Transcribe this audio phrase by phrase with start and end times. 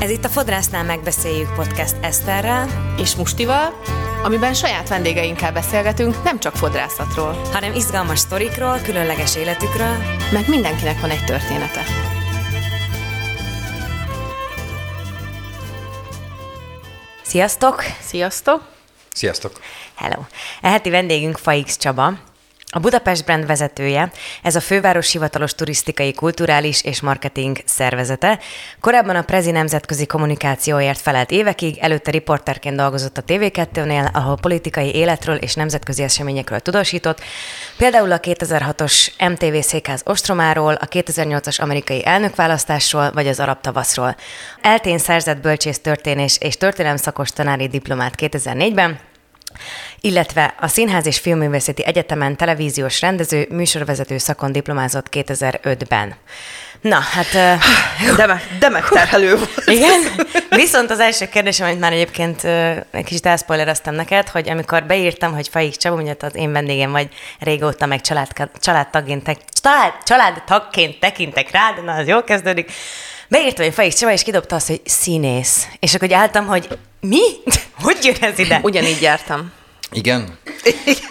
[0.00, 3.80] Ez itt a Fodrásznál megbeszéljük podcast Eszterrel és Mustival,
[4.22, 9.96] amiben saját vendégeinkkel beszélgetünk nem csak fodrászatról, hanem izgalmas sztorikról, különleges életükről,
[10.32, 11.82] meg mindenkinek van egy története.
[17.22, 17.82] Sziasztok!
[18.00, 18.62] Sziasztok!
[19.12, 19.52] Sziasztok!
[19.94, 20.22] Hello!
[20.60, 22.12] Eheti vendégünk Faix Csaba,
[22.70, 24.10] a Budapest Brand vezetője,
[24.42, 28.38] ez a főváros hivatalos turisztikai, kulturális és marketing szervezete.
[28.80, 35.36] Korábban a Prezi nemzetközi kommunikációért felelt évekig, előtte riporterként dolgozott a TV2-nél, ahol politikai életről
[35.36, 37.20] és nemzetközi eseményekről tudósított,
[37.76, 44.16] például a 2006-os MTV székház ostromáról, a 2008-as amerikai elnökválasztásról vagy az arab tavaszról.
[44.60, 48.98] Eltén szerzett bölcsész történés és történelemszakos tanári diplomát 2004-ben,
[50.00, 56.14] illetve a Színház és Filmművészeti Egyetemen televíziós rendező, műsorvezető szakon diplomázott 2005-ben.
[56.80, 57.32] Na, hát...
[58.16, 59.62] De, meg, de megterhelő volt.
[59.66, 60.00] Igen.
[60.50, 62.44] Viszont az első kérdésem, amit már egyébként
[62.90, 67.08] egy kicsit elszpoilereztem neked, hogy amikor beírtam, hogy Faik Csaba, ugye az én vendégem vagy
[67.38, 68.28] régóta, meg család,
[68.60, 72.72] családtagként, család, családtagként tekintek rád, na az jól kezdődik,
[73.28, 75.68] beírtam, Faik Csaba, és kidobta azt, hogy színész.
[75.78, 77.20] És akkor álltam, hogy mi?
[77.82, 78.60] Hogy jön ez ide?
[78.62, 79.52] Ugyanígy jártam.
[79.92, 80.38] Igen?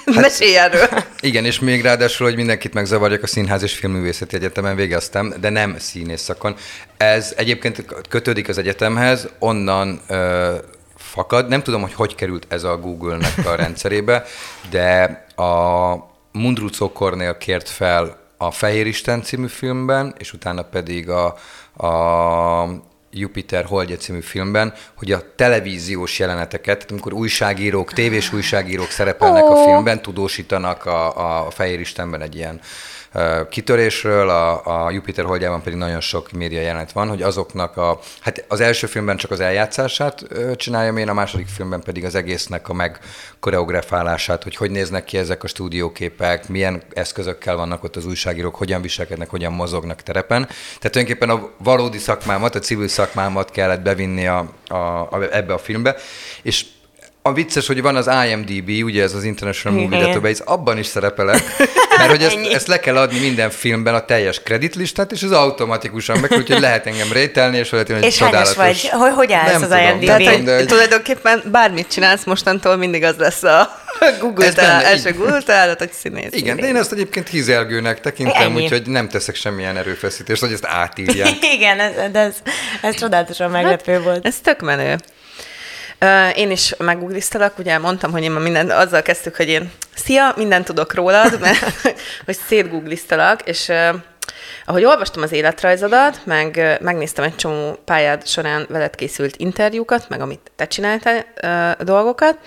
[0.05, 0.87] Hát, Mesélj erről.
[1.19, 5.75] Igen, és még ráadásul, hogy mindenkit megzavarjak, a Színház és Filmművészeti Egyetemen végeztem, de nem
[5.79, 6.55] színész szakon.
[6.97, 10.55] Ez egyébként kötődik az egyetemhez, onnan ö,
[10.95, 11.47] fakad.
[11.47, 14.23] Nem tudom, hogy hogy került ez a Google-nek a rendszerébe,
[14.69, 15.93] de a
[16.31, 21.37] Mundrucó Kornél kért fel a Fehér Isten című filmben, és utána pedig a,
[21.77, 29.51] a Jupiter Holdja című filmben, hogy a televíziós jeleneteket, amikor újságírók, tévés újságírók szerepelnek oh.
[29.51, 32.59] a filmben, tudósítanak a, a Fehér Istenben egy ilyen
[33.49, 38.45] kitörésről, a, a Jupiter holdjában pedig nagyon sok média jelenet van, hogy azoknak a, hát
[38.47, 42.73] az első filmben csak az eljátszását csináljam én, a második filmben pedig az egésznek a
[42.73, 48.81] megkoreografálását, hogy hogy néznek ki ezek a stúdióképek, milyen eszközökkel vannak ott az újságírók, hogyan
[48.81, 50.45] viselkednek, hogyan mozognak terepen.
[50.45, 55.57] Tehát tulajdonképpen a valódi szakmámat, a civil szakmámat kellett bevinni a, a, a, ebbe a
[55.57, 55.95] filmbe,
[56.41, 56.65] és
[57.27, 61.43] a vicces, hogy van az IMDb, ugye ez az International Movie Database, abban is szerepelek,
[61.97, 66.19] mert hogy ezt, ezt le kell adni minden filmben a teljes kreditlistát, és ez automatikusan
[66.19, 68.55] meg, úgyhogy lehet engem rételni, és lehet, hogy és csodálatos.
[68.55, 68.89] vagy?
[68.89, 70.05] Hogy, hogy állsz nem az tudom, IMDb?
[70.05, 73.85] Tehát, hogy de, tulajdonképpen bármit csinálsz mostantól, mindig az lesz a
[74.19, 76.29] Google talál, első Google találat, hogy színész.
[76.31, 78.63] Igen, de én ezt egyébként hízelgőnek tekintem, Ennyi.
[78.63, 81.45] úgyhogy nem teszek semmilyen erőfeszítést, hogy ezt átírják.
[81.55, 82.35] Igen, ez, ez, ez,
[82.81, 84.25] ez csodálatosan meglepő hát, volt.
[84.25, 84.97] Ez tök menő.
[86.35, 90.65] Én is meguglisztalak, ugye mondtam, hogy én ma minden, azzal kezdtük, hogy én szia, mindent
[90.65, 91.81] tudok rólad, mert
[92.25, 93.71] hogy szétguglisztalak, és
[94.65, 100.51] ahogy olvastam az életrajzodat, meg megnéztem egy csomó pályád során veled készült interjúkat, meg amit
[100.55, 101.25] te csináltál
[101.83, 102.37] dolgokat,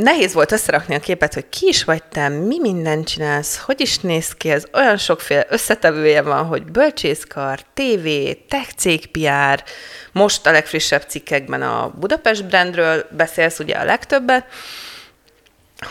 [0.00, 3.98] nehéz volt összerakni a képet, hogy ki is vagy te, mi mindent csinálsz, hogy is
[3.98, 8.08] néz ki, ez olyan sokféle összetevője van, hogy bölcsészkar, TV,
[8.48, 9.64] tech cég PR,
[10.12, 14.44] most a legfrissebb cikkekben a Budapest brandről beszélsz ugye a legtöbbet,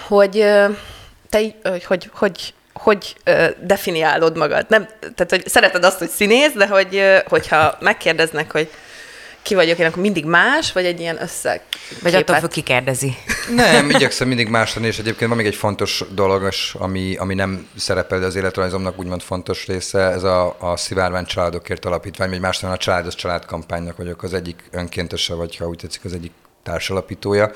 [0.07, 0.31] hogy
[1.29, 4.65] te hogy, hogy, hogy hogy ö, definiálod magad?
[4.69, 8.69] Nem, tehát, hogy szereted azt, hogy színész, de hogy, hogyha megkérdeznek, hogy
[9.43, 11.61] ki vagyok én, akkor mindig más, vagy egy ilyen összeg?
[12.01, 13.15] Vagy attól függ, ki kérdezi.
[13.55, 17.67] Nem, igyekszem mindig más lenni, és egyébként van még egy fontos dolog, ami, ami nem
[17.77, 22.63] szerepel, de az életrajzomnak úgymond fontos része, ez a, a Szivárvány Családokért Alapítvány, vagy más
[22.63, 26.31] a Családos Családkampánynak vagyok az egyik önkéntese, vagy ha úgy tetszik, az egyik
[26.63, 27.51] társalapítója.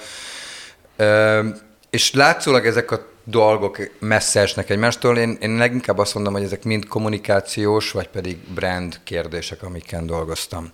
[0.95, 1.47] Ö,
[1.89, 5.17] és látszólag ezek a dolgok messze esnek egymástól.
[5.17, 10.71] Én, én leginkább azt mondom, hogy ezek mind kommunikációs, vagy pedig brand kérdések, amiken dolgoztam.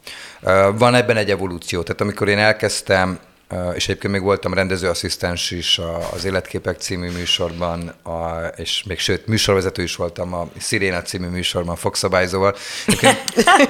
[0.76, 1.82] Van ebben egy evolúció.
[1.82, 3.20] Tehát amikor én elkezdtem
[3.74, 5.80] és egyébként még voltam rendezőasszisztens is
[6.14, 11.76] az Életképek című műsorban, a, és még sőt, műsorvezető is voltam a Sziréna című műsorban,
[11.76, 12.56] fogszabályzóval.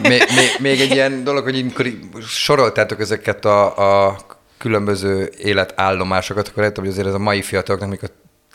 [0.01, 1.91] még, még, még egy ilyen dolog, hogy amikor
[2.27, 4.17] soroltátok ezeket a, a
[4.57, 8.09] különböző életállomásokat, akkor lehet, hogy azért ez a mai fiataloknak, amikor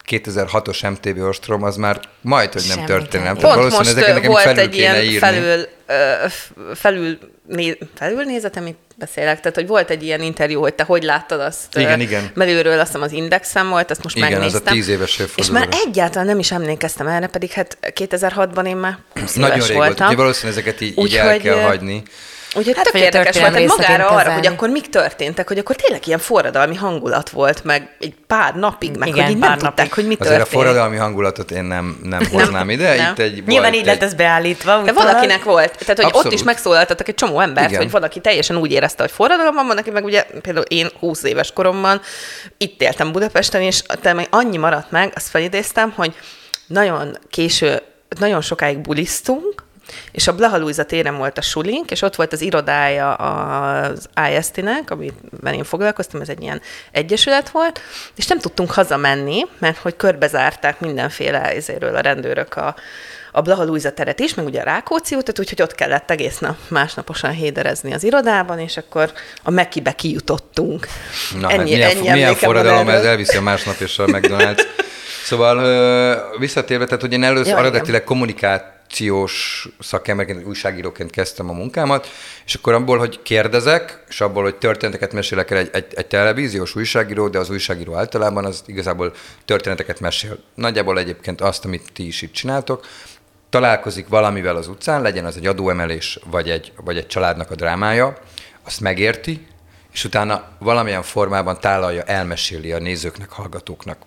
[0.06, 3.36] 2006-os MTV Ostrom, az már majd, hogy nem történelem.
[3.36, 5.18] Pont most ezeket nekem volt felül egy ilyen írni.
[5.18, 5.68] felül,
[6.74, 11.40] felül, né, felülnézet, amit beszélek, tehát hogy volt egy ilyen interjú, hogy te hogy láttad
[11.40, 12.30] azt igen, igen.
[12.34, 14.60] belülről, azt hiszem az Indexem volt, azt most igen, megnéztem.
[14.60, 18.66] Igen, az a tíz éves És már egyáltalán nem is emlékeztem erre, pedig hát 2006-ban
[18.66, 20.06] én már 20 Nagyon éves voltam.
[20.06, 22.02] Nagyon valószínűleg ezeket így, így el kell hagyni.
[22.56, 24.46] Úgyhogy hát, tök érdekes volt, hogy magára arra, kezelni.
[24.46, 28.96] hogy akkor mik történtek, hogy akkor tényleg ilyen forradalmi hangulat volt, meg egy pár napig,
[28.96, 29.64] meg Igen, hogy így nem napig.
[29.66, 30.54] tudták, hogy mi Azért történt.
[30.54, 32.94] a forradalmi hangulatot én nem, nem hoznám ide.
[32.96, 33.12] Nem.
[33.12, 34.82] Itt egy, Nyilván így lett ez beállítva.
[34.82, 35.70] De valakinek volt.
[35.78, 36.26] Tehát, hogy Abszolút.
[36.26, 37.80] ott is megszólaltattak egy csomó embert, Igen.
[37.82, 41.52] hogy valaki teljesen úgy érezte, hogy forradalom van, neki meg ugye például én 20 éves
[41.52, 42.00] koromban
[42.58, 46.14] itt éltem Budapesten, és te meg annyi maradt meg, azt felidéztem, hogy
[46.66, 47.82] nagyon késő,
[48.18, 49.64] nagyon sokáig bulisztunk,
[50.12, 54.90] és a Blaha Luisa téren volt a sulink, és ott volt az irodája az IST-nek,
[54.90, 56.60] amiben én foglalkoztam, ez egy ilyen
[56.90, 57.80] egyesület volt,
[58.16, 62.74] és nem tudtunk hazamenni, mert hogy körbezárták mindenféle ezéről a rendőrök a,
[63.32, 66.56] a Blaha Luisa teret is, meg ugye a Rákóczi utat, úgyhogy ott kellett egész nap
[66.68, 69.12] másnaposan héderezni az irodában, és akkor
[69.42, 70.86] a Mekibe kijutottunk.
[71.40, 74.62] Na, ennyi, hát milyen, ennyi milyen forradalom ez elviszi a másnap és a McDonald's.
[75.26, 82.08] Szóval visszatérve, tehát hogy én először eredetileg kommunikát kommunikációs szakemberként, újságíróként kezdtem a munkámat,
[82.46, 86.76] és akkor abból, hogy kérdezek, és abból, hogy történeteket mesélek el egy, egy, egy televíziós
[86.76, 89.12] újságíró, de az újságíró általában az igazából
[89.44, 90.38] történeteket mesél.
[90.54, 92.86] Nagyjából egyébként azt, amit ti is itt csináltok,
[93.50, 98.16] találkozik valamivel az utcán, legyen az egy adóemelés, vagy egy, vagy egy családnak a drámája,
[98.64, 99.46] azt megérti,
[99.92, 103.98] és utána valamilyen formában tálalja, elmeséli a nézőknek, hallgatóknak,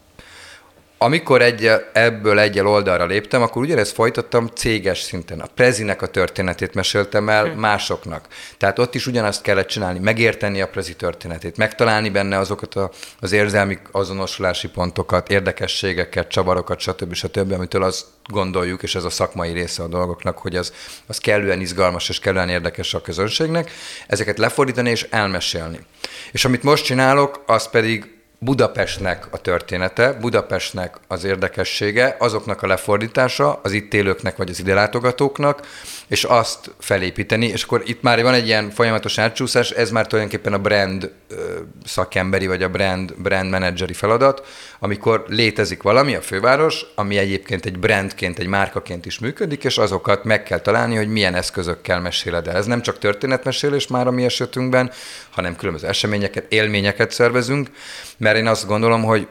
[1.02, 5.40] amikor egy, ebből egyel oldalra léptem, akkor ugyanezt folytattam céges szinten.
[5.40, 7.60] A Prezinek a történetét meséltem el hm.
[7.60, 8.28] másoknak.
[8.58, 13.32] Tehát ott is ugyanazt kellett csinálni, megérteni a Prezi történetét, megtalálni benne azokat a, az
[13.32, 17.14] érzelmi azonosulási pontokat, érdekességeket, csavarokat, stb.
[17.14, 20.74] stb., amitől azt gondoljuk, és ez a szakmai része a dolgoknak, hogy az,
[21.08, 23.72] az kellően izgalmas és kellően érdekes a közönségnek,
[24.08, 25.80] ezeket lefordítani és elmesélni.
[26.32, 33.60] És amit most csinálok, az pedig Budapestnek a története, Budapestnek az érdekessége, azoknak a lefordítása,
[33.64, 35.68] az itt élőknek vagy az ide látogatóknak,
[36.10, 40.54] és azt felépíteni, és akkor itt már van egy ilyen folyamatos átcsúszás, ez már tulajdonképpen
[40.54, 41.12] a brand
[41.86, 44.48] szakemberi, vagy a brand, brand manageri feladat,
[44.80, 50.24] amikor létezik valami, a főváros, ami egyébként egy brandként, egy márkaként is működik, és azokat
[50.24, 52.56] meg kell találni, hogy milyen eszközökkel meséled el.
[52.56, 54.92] Ez nem csak történetmesélés már a mi esetünkben,
[55.30, 57.70] hanem különböző eseményeket, élményeket szervezünk,
[58.18, 59.28] mert én azt gondolom, hogy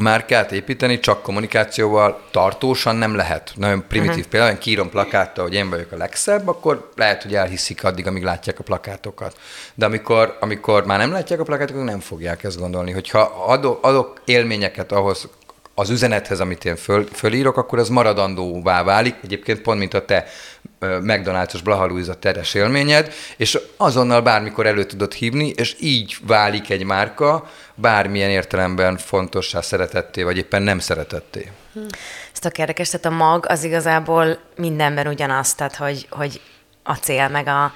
[0.00, 3.52] márkát építeni csak kommunikációval tartósan nem lehet.
[3.56, 4.30] Nagyon primitív uh-huh.
[4.30, 8.58] például, kiírom plakáttal, hogy én vagyok a legszebb, akkor lehet, hogy elhiszik addig, amíg látják
[8.58, 9.36] a plakátokat.
[9.74, 12.90] De amikor, amikor már nem látják a plakátokat, nem fogják ezt gondolni.
[12.90, 15.28] Hogyha adok, adok élményeket ahhoz,
[15.74, 19.14] az üzenethez, amit én föl, fölírok, akkor az maradandóvá válik.
[19.22, 20.26] Egyébként pont, mint a te
[20.80, 26.84] McDonald's-os Blaha Luisa teres élményed, és azonnal bármikor elő tudod hívni, és így válik egy
[26.84, 31.50] márka bármilyen értelemben fontossá szeretetté, vagy éppen nem szeretetté.
[32.32, 36.40] Ez tök érdekes, tehát a mag az igazából mindenben ugyanaz, tehát hogy, hogy
[36.82, 37.72] a cél, meg a...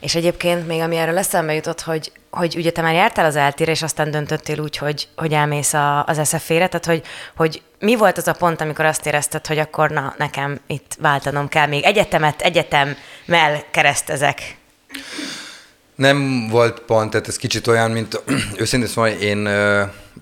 [0.00, 3.70] És egyébként még ami erről eszembe jutott, hogy, hogy ugye te már jártál az eltére,
[3.70, 7.02] és aztán döntöttél úgy, hogy, hogy elmész a, az SZF-ére, tehát hogy,
[7.36, 11.48] hogy mi volt az a pont, amikor azt érezted, hogy akkor na, nekem itt váltanom
[11.48, 14.56] kell, még egyetemet egyetemmel keresztezek?
[16.00, 18.22] Nem volt pont, tehát ez kicsit olyan, mint
[18.60, 19.48] őszintén szóval én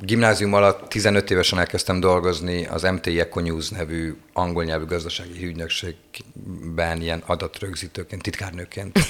[0.00, 7.00] gimnázium alatt 15 évesen elkezdtem dolgozni az MTI Eco News nevű angol nyelvű gazdasági ügynökségben
[7.00, 8.98] ilyen adatrögzítőként, titkárnőként.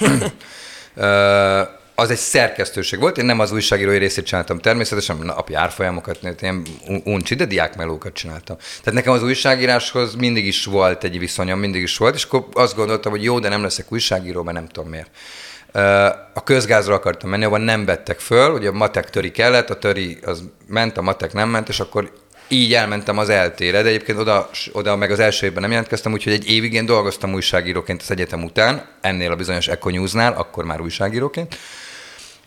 [1.94, 6.62] az egy szerkesztőség volt, én nem az újságírói részét csináltam természetesen, napi árfolyamokat, ilyen
[7.04, 8.56] uncsi, de diákmelókat csináltam.
[8.56, 12.74] Tehát nekem az újságíráshoz mindig is volt egy viszonyom, mindig is volt, és akkor azt
[12.74, 15.10] gondoltam, hogy jó, de nem leszek újságíró, mert nem tudom miért.
[16.34, 20.18] A közgázra akartam menni, ahol nem vettek föl, ugye a matek töri kellett, a töri
[20.24, 22.12] az ment, a matek nem ment, és akkor
[22.48, 26.32] így elmentem az eltére, de egyébként oda, oda meg az első évben nem jelentkeztem, úgyhogy
[26.32, 30.80] egy évig én dolgoztam újságíróként az egyetem után, ennél a bizonyos Eco News-nál, akkor már
[30.80, 31.56] újságíróként.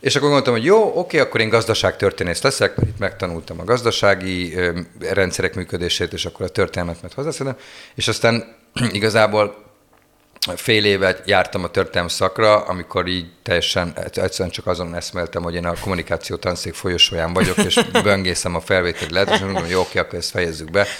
[0.00, 4.54] És akkor gondoltam, hogy jó, oké, akkor én gazdaságtörténész leszek, mert itt megtanultam a gazdasági
[5.00, 7.56] rendszerek működését, és akkor a történelmet mert hozzászedem.
[7.94, 8.56] És aztán
[8.92, 9.71] igazából
[10.56, 15.66] fél évet jártam a történelm szakra, amikor így teljesen egyszerűen csak azon eszmeltem, hogy én
[15.66, 20.18] a kommunikáció tanszék folyosóján vagyok, és böngészem a felvételi lehet, és mondom, jó, oké, akkor
[20.18, 20.86] ezt fejezzük be.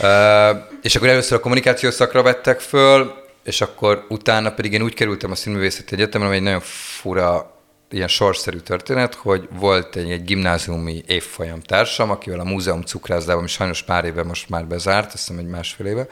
[0.00, 4.94] Uh, és akkor először a kommunikáció szakra vettek föl, és akkor utána pedig én úgy
[4.94, 6.60] kerültem a Színművészeti Egyetemre, ami egy nagyon
[7.00, 7.58] fura
[7.90, 13.48] ilyen sorszerű történet, hogy volt egy, egy gimnáziumi évfolyam társam, akivel a múzeum cukrászdában, ami
[13.48, 16.06] sajnos pár éve most már bezárt, azt hiszem egy másfél éve,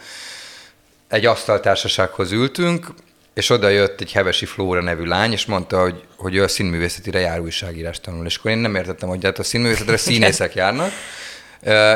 [1.09, 2.87] egy asztaltársasághoz ültünk,
[3.35, 7.19] és oda jött egy Hevesi Flóra nevű lány, és mondta, hogy, hogy ő a színművészetire
[7.19, 8.27] jár újságírás tanul.
[8.27, 10.91] És akkor én nem értettem, hogy hát a színművészetre színészek járnak.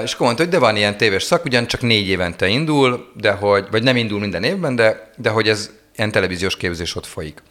[0.02, 3.30] És akkor mondta, hogy de van ilyen téves szak, ugyan csak négy évente indul, de
[3.30, 7.42] hogy, vagy nem indul minden évben, de, de hogy ez ilyen televíziós képzés ott folyik.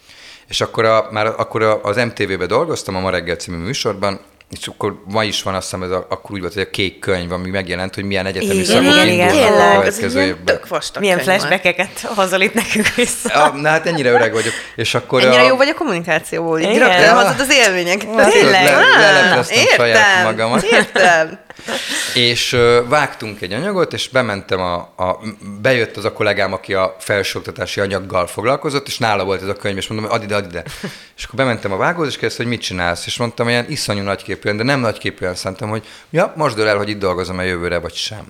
[0.47, 5.01] És akkor, a, már akkor az MTV-be dolgoztam, a Ma reggel című műsorban, és akkor
[5.05, 7.49] ma is van azt hiszem, ez a, akkor úgy volt, hogy a kék könyv, ami
[7.49, 10.59] megjelent, hogy milyen egyetemi Igen, szakok igen, indulnak a következő évben.
[10.99, 13.29] Milyen flashbackeket hozol itt nekünk vissza?
[13.33, 14.53] Ja, na hát ennyire öreg vagyok.
[14.75, 15.45] És akkor Ennyire a...
[15.45, 18.15] jó vagy a kommunikációból, így rögtön az élményeket.
[18.15, 18.63] Hát, Tényleg?
[18.63, 20.63] Le, Á, lelepleztem saját magamat.
[20.63, 21.39] Értem.
[22.13, 25.19] És vágtunk egy anyagot, és bementem a, a,
[25.61, 29.77] bejött az a kollégám, aki a felsőoktatási anyaggal foglalkozott, és nála volt ez a könyv,
[29.77, 30.63] és mondom, add ide, add ide.
[31.17, 34.57] És akkor bementem a vágóhoz, és kérdezte, hogy mit csinálsz, és mondtam, ilyen iszonyú nagyképűen,
[34.57, 37.93] de nem nagyképűen szántam, hogy ja, most dől el, hogy itt dolgozom a jövőre, vagy
[37.93, 38.27] sem.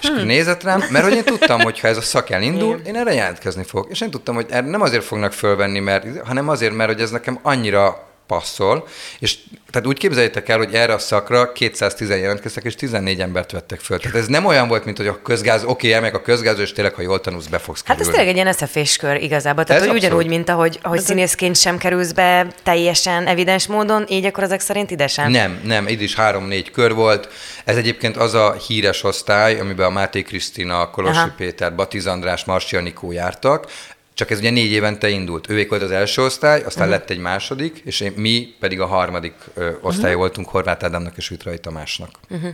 [0.00, 2.96] És akkor nézett rám, mert hogy én tudtam, hogy ha ez a szak elindul, én
[2.96, 3.90] erre jelentkezni fogok.
[3.90, 7.10] És én tudtam, hogy erre nem azért fognak fölvenni, mert, hanem azért, mert hogy ez
[7.10, 8.88] nekem annyira passzol,
[9.18, 9.36] és
[9.70, 13.98] tehát úgy képzeljétek el, hogy erre a szakra 210 jelentkeztek, és 14 embert vettek föl.
[13.98, 16.72] Tehát ez nem olyan volt, mint hogy a közgáz, oké, okay, elmegyek a közgáz, és
[16.72, 18.10] tényleg, ha jól tanulsz, be fogsz Hát ez kerülni.
[18.10, 19.64] tényleg egy ilyen eszeféskör igazából.
[19.64, 20.36] Tehát, Ez hogy ugyanúgy, abszolút.
[20.36, 25.06] mint ahogy, ahogy színészként sem kerülsz be teljesen evidens módon, így akkor ezek szerint ide
[25.06, 25.30] sem.
[25.30, 27.28] Nem, nem, itt is három-négy kör volt.
[27.64, 31.32] Ez egyébként az a híres osztály, amiben a Máté Krisztina, Kolosi Aha.
[31.36, 33.66] Péter, Batiz András, Marsi Anikó jártak,
[34.14, 35.50] csak ez ugye négy évente indult.
[35.50, 37.00] Ővék volt az első osztály, aztán uh-huh.
[37.00, 40.18] lett egy második, és én, mi pedig a harmadik ö, osztály uh-huh.
[40.18, 42.10] voltunk Horváth Ádámnak és Vitrai Tamásnak.
[42.30, 42.50] Uh-huh.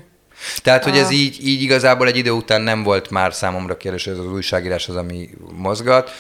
[0.63, 4.13] Tehát, hogy ez így, így igazából egy idő után nem volt már számomra kérdés, hogy
[4.13, 6.11] ez az újságírás az, ami mozgat,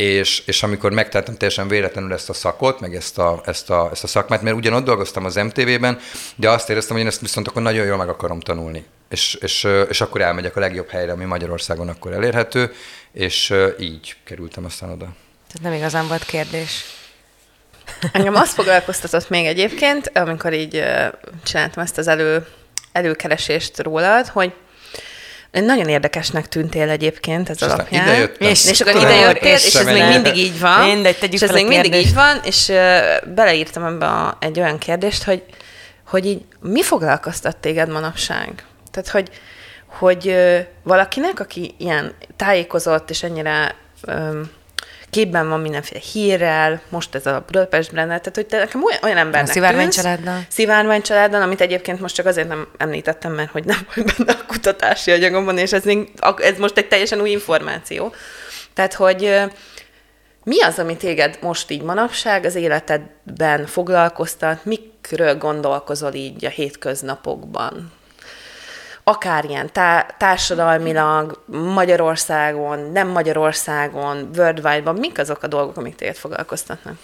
[0.00, 4.04] és, és amikor megtettem teljesen véletlenül ezt a szakot, meg ezt a, ezt, a, ezt
[4.04, 5.98] a szakmát, mert ugyan ott dolgoztam az MTV-ben,
[6.36, 8.84] de azt éreztem, hogy én ezt viszont akkor nagyon jól meg akarom tanulni.
[9.08, 12.72] És, és, és akkor elmegyek a legjobb helyre, ami Magyarországon akkor elérhető,
[13.12, 15.04] és így kerültem aztán oda.
[15.46, 16.84] Tehát nem igazán volt kérdés.
[18.12, 20.84] Engem azt foglalkoztatott még egyébként, amikor így
[21.42, 22.46] csináltam ezt az elő,
[22.92, 24.52] előkeresést rólad, hogy
[25.50, 28.30] nagyon érdekesnek tűntél egyébként ez És alapján.
[28.38, 30.88] És, és akkor Tudod, idejöttél, és és, ez még mindig így van.
[30.88, 32.98] Mindegy, tegyük és ez még mindig így van, és ö,
[33.34, 35.42] beleírtam ebbe a, egy olyan kérdést, hogy,
[36.06, 38.64] hogy így mi foglalkoztat téged manapság?
[38.90, 39.30] Tehát, hogy,
[39.86, 44.40] hogy ö, valakinek, aki ilyen tájékozott, és ennyire ö,
[45.10, 49.16] képben van mindenféle hírrel, most ez a Budapest Brandel, tehát hogy te nekem olyan, olyan
[49.16, 50.46] embernek A Szivárvány tűnsz, családdal.
[50.48, 54.46] Szivárvány családdal, amit egyébként most csak azért nem említettem, mert hogy nem vagy benne a
[54.46, 58.14] kutatási anyagomban, és ez, még, ez most egy teljesen új információ.
[58.74, 59.40] Tehát, hogy
[60.44, 67.92] mi az, ami téged most így manapság az életedben foglalkoztat, mikről gondolkozol így a hétköznapokban?
[69.04, 71.42] Akár ilyen tá- társadalmilag,
[71.74, 76.96] Magyarországon, nem Magyarországon, worldwide-ban, mik azok a dolgok, amik téged foglalkoztatnak?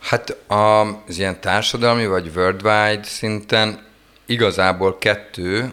[0.00, 3.86] Hát az ilyen társadalmi vagy worldwide szinten
[4.26, 5.72] igazából kettő,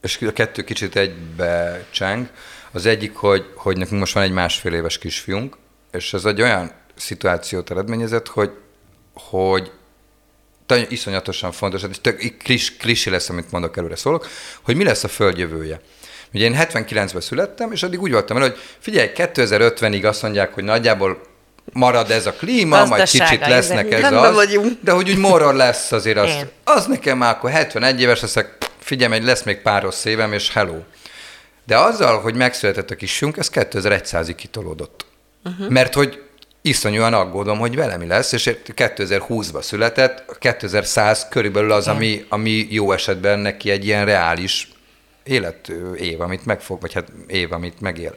[0.00, 2.28] és a kettő kicsit egybe cseng.
[2.72, 5.56] Az egyik, hogy, hogy nekünk most van egy másfél éves kisfiunk,
[5.90, 8.50] és ez egy olyan szituációt eredményezett, hogy,
[9.14, 9.72] hogy
[10.88, 14.28] iszonyatosan fontos, ez tök klis, klisi lesz, amit mondok előre szólok,
[14.62, 15.80] hogy mi lesz a föld jövője.
[16.34, 20.64] Ugye én 79-ben születtem, és addig úgy voltam el, hogy figyelj, 2050-ig azt mondják, hogy
[20.64, 21.20] nagyjából
[21.72, 24.78] marad ez a klíma, majd kicsit lesznek ez az, vagyunk.
[24.80, 26.48] de hogy úgy moror lesz azért az, Én.
[26.64, 30.52] az nekem már akkor 71 éves leszek, figyelj, egy lesz még pár rossz évem, és
[30.52, 30.78] hello.
[31.66, 35.06] De azzal, hogy megszületett a kisünk, ez 2100-ig kitolódott.
[35.44, 35.68] Uh-huh.
[35.68, 36.22] Mert hogy
[36.66, 42.92] iszonyúan aggódom, hogy vele mi lesz, és 2020-ban született, 2100 körülbelül az, ami, ami jó
[42.92, 44.68] esetben neki egy ilyen reális
[45.22, 48.16] élet év, amit megfog, vagy hát év, amit megél.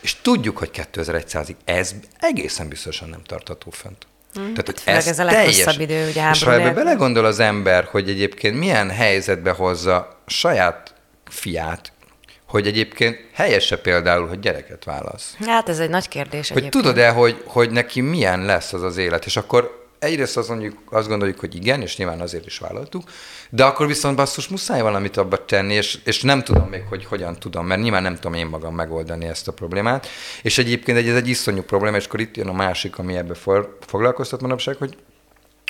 [0.00, 4.06] És tudjuk, hogy 2100-ig ez egészen biztosan nem tartható fönt.
[4.38, 4.42] Mm.
[4.42, 8.08] Tehát, hogy főleg ez a leghosszabb idő, ugye, És ha ebbe belegondol az ember, hogy
[8.08, 10.94] egyébként milyen helyzetbe hozza saját
[11.24, 11.92] fiát,
[12.56, 15.36] hogy egyébként helyese például, hogy gyereket válasz.
[15.46, 16.84] Hát ez egy nagy kérdés Hogy egyébként.
[16.84, 21.08] tudod-e, hogy, hogy neki milyen lesz az az élet, és akkor egyrészt azt, mondjuk, azt
[21.08, 23.02] gondoljuk, hogy igen, és nyilván azért is vállaltuk,
[23.50, 27.38] de akkor viszont basszus muszáj valamit abba tenni, és, és nem tudom még, hogy hogyan
[27.38, 30.06] tudom, mert nyilván nem tudom én magam megoldani ezt a problémát.
[30.42, 33.34] És egyébként egy, ez egy iszonyú probléma, és akkor itt jön a másik, ami ebbe
[33.34, 34.96] for, foglalkoztat manapság, hogy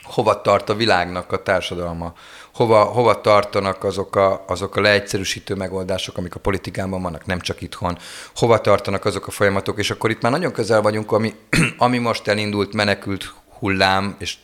[0.06, 2.12] hova tart a világnak a társadalma,
[2.54, 7.60] hova, hova tartanak azok a, azok a leegyszerűsítő megoldások, amik a politikában vannak, nem csak
[7.62, 7.98] itthon,
[8.34, 11.34] hova tartanak azok a folyamatok, és akkor itt már nagyon közel vagyunk, ami,
[11.78, 14.36] ami most elindult menekült hullám, és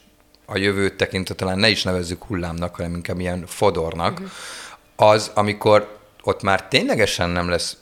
[0.46, 4.28] a jövőt tekintve talán ne is nevezzük hullámnak, hanem inkább ilyen fodornak, uh-huh.
[5.10, 7.76] az, amikor ott már ténylegesen nem lesz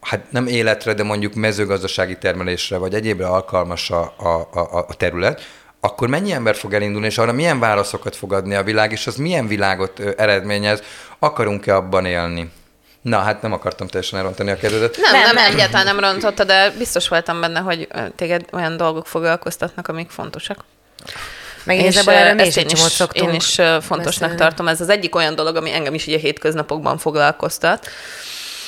[0.00, 5.40] hát nem életre, de mondjuk mezőgazdasági termelésre, vagy egyébre alkalmas a, a, a, a terület,
[5.80, 9.16] akkor mennyi ember fog elindulni, és arra milyen válaszokat fog adni a világ, és az
[9.16, 10.82] milyen világot eredményez,
[11.18, 12.50] akarunk-e abban élni?
[13.02, 14.96] Na, hát nem akartam teljesen elrontani a kedvedet.
[14.96, 19.88] Nem, nem, Nem, egyáltalán nem rontotta, de biztos voltam benne, hogy téged olyan dolgok foglalkoztatnak,
[19.88, 20.64] amik fontosak.
[21.64, 24.36] Meg És, mi ezt is én is, szoktunk én is fontosnak beszélni.
[24.36, 24.68] tartom.
[24.68, 27.88] Ez az egyik olyan dolog, ami engem is így a hétköznapokban foglalkoztat.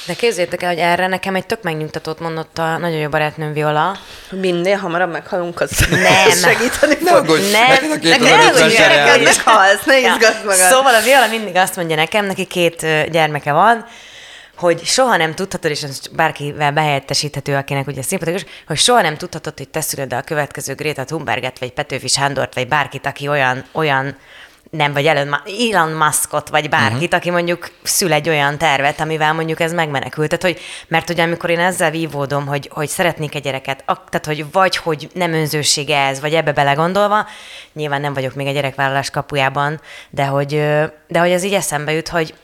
[0.07, 3.99] De képzétek el, hogy erre nekem egy tök megnyugtatót mondott a nagyon jó barátnőm Viola.
[4.30, 6.30] Minél hamarabb meghalunk, az Nem.
[6.30, 7.26] segíteni fog.
[7.52, 9.22] Nem, elmondja, ötven neked járni.
[9.25, 10.56] meghalsz, ne izgadd magad.
[10.56, 13.87] Szóval a Viola mindig azt mondja nekem, neki két gyermeke van,
[14.56, 19.52] hogy soha nem tudhatod, és ez bárkivel behelyettesíthető, akinek ugye szimpatikus, hogy soha nem tudhatod,
[19.56, 24.16] hogy te szülöd a következő Greta Thunberget, vagy Petőfi Sándort, vagy bárkit, aki olyan, olyan
[24.70, 27.14] nem, vagy Elon, Elon Muskot, vagy bárkit, uh-huh.
[27.14, 30.28] aki mondjuk szül egy olyan tervet, amivel mondjuk ez megmenekült.
[30.28, 34.26] Tehát, hogy, mert ugye amikor én ezzel vívódom, hogy, hogy szeretnék egy gyereket, ak- tehát,
[34.26, 37.26] hogy vagy, hogy nem önzősége ez, vagy ebbe belegondolva,
[37.72, 40.48] nyilván nem vagyok még a gyerekvállalás kapujában, de hogy,
[41.08, 42.34] de hogy ez így eszembe jut, hogy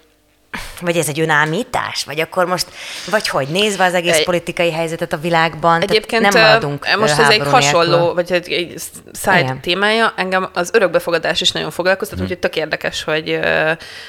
[0.80, 2.04] vagy ez egy önállítás?
[2.04, 2.66] Vagy akkor most,
[3.10, 7.22] vagy hogy nézve az egész Egy- politikai helyzetet a világban, Egyébként nem maradunk most ö,
[7.22, 8.14] ez egy hasonló, nélkül.
[8.14, 8.74] vagy egy, egy
[9.20, 9.60] side Igen.
[9.60, 10.12] témája.
[10.16, 13.38] Engem az örökbefogadás is nagyon foglalkoztat, úgyhogy tök érdekes, hogy,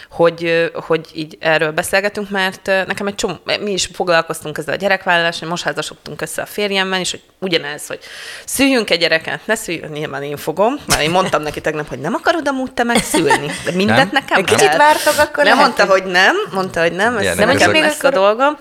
[0.10, 5.40] hogy, hogy így erről beszélgetünk, mert nekem egy csomó, mi is foglalkoztunk ezzel a gyerekvállalással,
[5.40, 8.00] hogy most házasodtunk össze a férjemmel, és hogy ugyanez, hogy
[8.46, 12.14] szüljünk egy gyereket, ne szüljünk, nyilván én fogom, mert én mondtam neki tegnap, hogy nem
[12.14, 14.24] akarod amúgy te megszülni, de mindent Nem?
[14.24, 17.50] nekem Egy kicsit vártok, akkor Nem lehet, mondta, hogy nem, mondta, hogy nem, ez nem
[17.50, 17.72] ezek.
[17.72, 18.58] Még lesz a dolgom.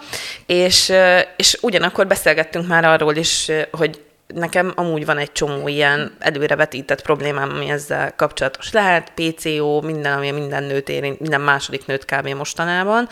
[0.46, 0.92] És,
[1.36, 7.50] és ugyanakkor beszélgettünk már arról is, hogy nekem amúgy van egy csomó ilyen előrevetített problémám,
[7.50, 12.28] ami ezzel kapcsolatos lehet, PCO, minden, ami minden nőt érint, minden második nőt kb.
[12.28, 13.08] mostanában,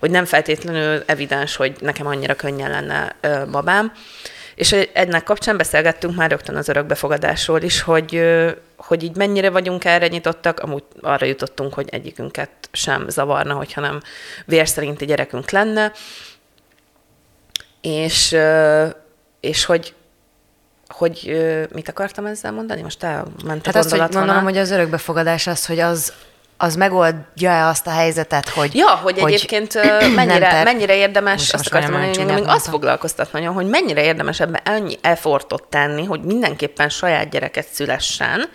[0.00, 3.16] hogy nem feltétlenül evidens, hogy nekem annyira könnyen lenne
[3.50, 3.92] babám.
[4.54, 8.22] És ennek kapcsán beszélgettünk már rögtön az örökbefogadásról is, hogy,
[8.76, 14.00] hogy így mennyire vagyunk erre nyitottak, amúgy arra jutottunk, hogy egyikünket sem zavarna, hogyha nem
[14.46, 15.92] vér szerinti gyerekünk lenne,
[17.80, 18.36] és,
[19.40, 19.94] és hogy,
[20.88, 21.36] hogy
[21.72, 22.82] mit akartam ezzel mondani?
[22.82, 26.12] Most elment a Hát azt, hogy gondolom, hogy az örökbefogadás az, hogy az,
[26.56, 28.74] az megoldja-e azt a helyzetet, hogy...
[28.74, 29.74] Ja, hogy, hogy egyébként
[30.14, 34.04] mennyire, ter- mennyire érdemes, Most- azt akartam mondani, hogy még azt foglalkoztat nagyon, hogy mennyire
[34.04, 38.48] érdemes ebben ennyi effortot tenni, hogy mindenképpen saját gyereket szülessen,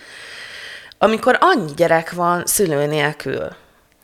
[0.98, 3.48] amikor annyi gyerek van szülő nélkül.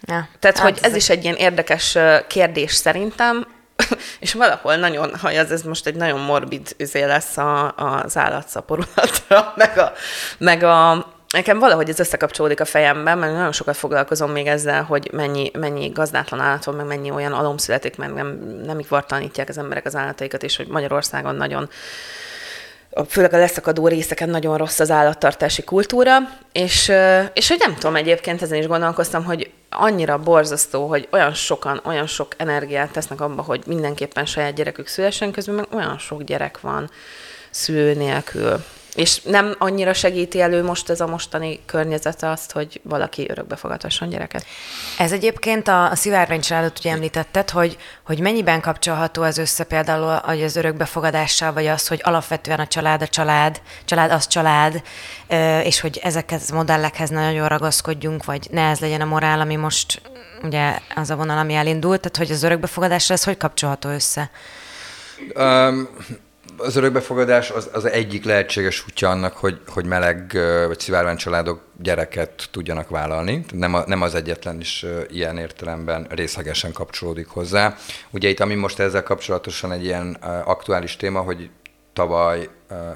[0.02, 0.28] Ja.
[0.40, 3.48] Tehát, Hát hogy ez is egy ilyen érdekes kérdés szerintem,
[4.20, 9.54] és valahol nagyon, ha ez, ez most egy nagyon morbid üzé lesz a, az állatszaporulatra,
[9.56, 9.92] meg a,
[10.38, 15.10] meg a Nekem valahogy ez összekapcsolódik a fejemben, mert nagyon sokat foglalkozom még ezzel, hogy
[15.14, 18.28] mennyi, mennyi gazdátlan állat van, meg mennyi olyan alom születik, meg nem,
[18.66, 21.70] nem ivartalanítják az emberek az állataikat, és hogy Magyarországon nagyon
[23.08, 26.18] főleg a leszakadó részeken nagyon rossz az állattartási kultúra,
[26.52, 26.92] és,
[27.34, 32.08] és hogy nem tudom, egyébként ezen is gondolkoztam, hogy annyira borzasztó, hogy olyan sokan, olyan
[32.08, 36.90] sok energiát tesznek abba, hogy mindenképpen saját gyerekük szülessen, közben meg olyan sok gyerek van
[37.50, 38.64] szülő nélkül.
[38.96, 44.10] És nem annyira segíti elő most ez a mostani környezet azt, hogy valaki örökbe fogadhasson
[44.10, 44.46] gyereket.
[44.98, 50.22] Ez egyébként a, a szivárvány családot ugye említetted, hogy, hogy mennyiben kapcsolható ez össze például
[50.24, 54.82] hogy az örökbefogadással, vagy az, hogy alapvetően a család a család, család az család,
[55.64, 60.02] és hogy ezekhez a modellekhez nagyon ragaszkodjunk, vagy ne ez legyen a morál, ami most
[60.44, 64.30] ugye az a vonal, ami elindult, tehát hogy az örökbefogadásra ez hogy kapcsolható össze?
[65.36, 65.90] Um,
[66.58, 70.32] az örökbefogadás az, az egyik lehetséges útja annak, hogy, hogy meleg
[70.68, 73.46] vagy szivárvány családok gyereket tudjanak vállalni.
[73.54, 77.76] Nem, a, nem az egyetlen is ilyen értelemben részlegesen kapcsolódik hozzá.
[78.12, 80.14] Ugye itt, ami most ezzel kapcsolatosan egy ilyen
[80.46, 81.50] aktuális téma, hogy
[81.94, 82.50] tavaly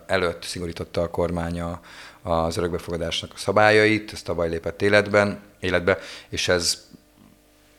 [0.05, 1.79] előtt szigorította a kormány a-
[2.21, 5.97] az örökbefogadásnak a szabályait, ez tavaly lépett életben, életbe,
[6.29, 6.87] és ez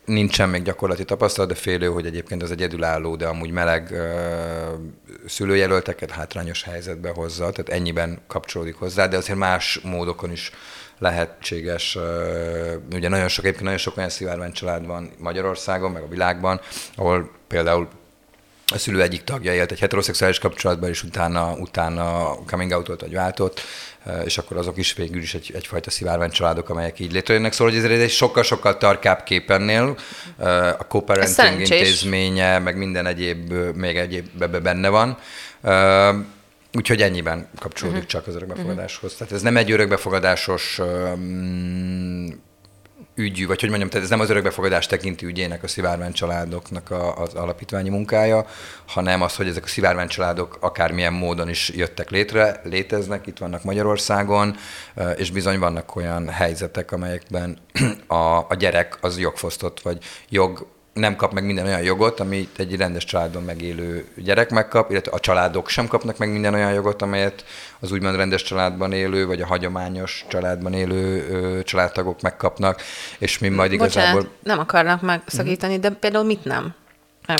[0.04, 4.08] nincsen még gyakorlati tapasztalat, de félő, hogy egyébként az egy egyedülálló, de amúgy meleg ö,
[5.26, 10.50] szülőjelölteket hátrányos helyzetbe hozza, tehát ennyiben kapcsolódik hozzá, de azért más módokon is
[10.98, 11.96] lehetséges.
[11.96, 16.60] Ö, ugye nagyon sok, egyébként nagyon sok olyan szivárvány család van Magyarországon, meg a világban,
[16.96, 17.88] ahol például
[18.70, 23.60] a szülő egyik tagja élt egy heteroszexuális kapcsolatban, és utána, utána coming out vagy váltott,
[24.04, 27.52] eh, és akkor azok is végül is egy, egyfajta szivárvány családok, amelyek így létrejönnek.
[27.52, 29.96] Szóval hogy ez egy sokkal-sokkal tarkább kép ennél.
[30.38, 35.18] Eh, A co-parenting intézménye, meg minden egyéb, még egyéb ebbe benne van.
[35.62, 36.14] Eh,
[36.72, 39.14] Úgyhogy ennyiben kapcsolódik csak az örökbefogadáshoz.
[39.14, 42.40] Tehát ez nem egy örökbefogadásos öm,
[43.20, 47.16] ügyű, vagy hogy mondjam, tehát ez nem az örökbefogadás tekinti ügyének a szivárvány családoknak a,
[47.16, 48.46] az alapítványi munkája,
[48.86, 53.64] hanem az, hogy ezek a szivárvány családok akármilyen módon is jöttek létre, léteznek, itt vannak
[53.64, 54.56] Magyarországon,
[55.16, 57.58] és bizony vannak olyan helyzetek, amelyekben
[58.06, 62.76] a, a gyerek az jogfosztott, vagy jog nem kap meg minden olyan jogot, amit egy
[62.76, 67.44] rendes családban megélő gyerek megkap, illetve a családok sem kapnak meg minden olyan jogot, amelyet
[67.80, 72.82] az úgymond rendes családban élő, vagy a hagyományos családban élő ö, családtagok megkapnak,
[73.18, 74.30] és mi majd Bocsánat, igazából...
[74.42, 76.74] nem akarnak megszakítani, de például mit nem?
[77.26, 77.36] Nem.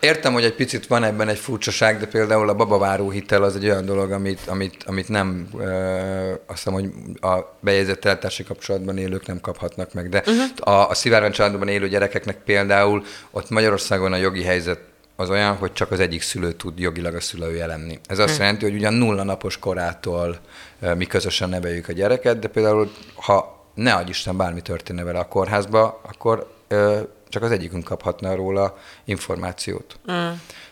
[0.00, 3.64] Értem, hogy egy picit van ebben egy furcsaság, de például a babaváró hitel az egy
[3.64, 5.64] olyan dolog, amit, amit, amit nem, ö,
[6.46, 10.08] azt hiszem, hogy a bejegyzett eltársi kapcsolatban élők nem kaphatnak meg.
[10.08, 10.74] De uh-huh.
[10.74, 14.80] a, a szivárvány családban élő gyerekeknek például ott Magyarországon a jogi helyzet
[15.16, 17.98] az olyan, hogy csak az egyik szülő tud jogilag a szülője lenni.
[18.06, 18.42] Ez azt hmm.
[18.42, 20.38] jelenti, hogy ugyan nulla napos korától
[20.96, 25.28] mi közösen neveljük a gyereket, de például, ha ne adj Isten bármi történne vele a
[25.28, 26.54] kórházba, akkor
[27.28, 29.98] csak az egyikünk kaphatna róla információt.
[30.12, 30.30] Mm.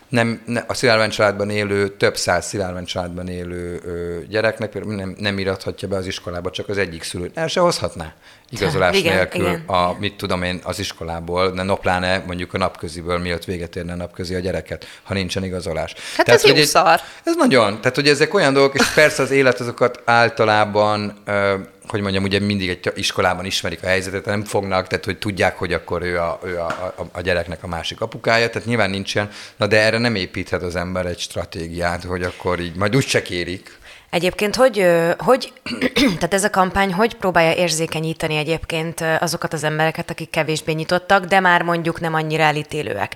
[0.09, 5.37] Nem, ne, a szilárvány családban élő, több száz szilárvány családban élő ö, gyereknek nem, nem
[5.37, 7.31] irathatja be az iskolába, csak az egyik szülő.
[7.33, 8.13] El se hozhatná
[8.49, 9.63] igazolás igen, nélkül igen.
[9.65, 13.95] a, mit tudom én, az iskolából, de nopláne mondjuk a napköziből, miatt véget érne a
[13.95, 15.93] napközi a gyereket, ha nincsen igazolás.
[16.15, 16.99] Hát tehát, ez jó szar.
[17.23, 17.79] Ez nagyon.
[17.81, 21.55] Tehát, hogy ezek olyan dolgok, és persze az élet azokat általában ö,
[21.87, 25.73] hogy mondjam, ugye mindig egy iskolában ismerik a helyzetet, nem fognak, tehát hogy tudják, hogy
[25.73, 29.67] akkor ő a, ő a, a, a gyereknek a másik apukája, tehát nyilván nincsen, na
[29.67, 33.77] de erre nem építhet az ember egy stratégiát, hogy akkor így majd úgy se kérik.
[34.09, 34.85] Egyébként, hogy,
[35.17, 35.53] hogy
[36.19, 41.39] tehát ez a kampány hogy próbálja érzékenyíteni egyébként azokat az embereket, akik kevésbé nyitottak, de
[41.39, 43.15] már mondjuk nem annyira elítélőek?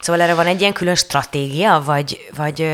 [0.00, 2.70] Szóval erre van egy ilyen külön stratégia, vagy, vagy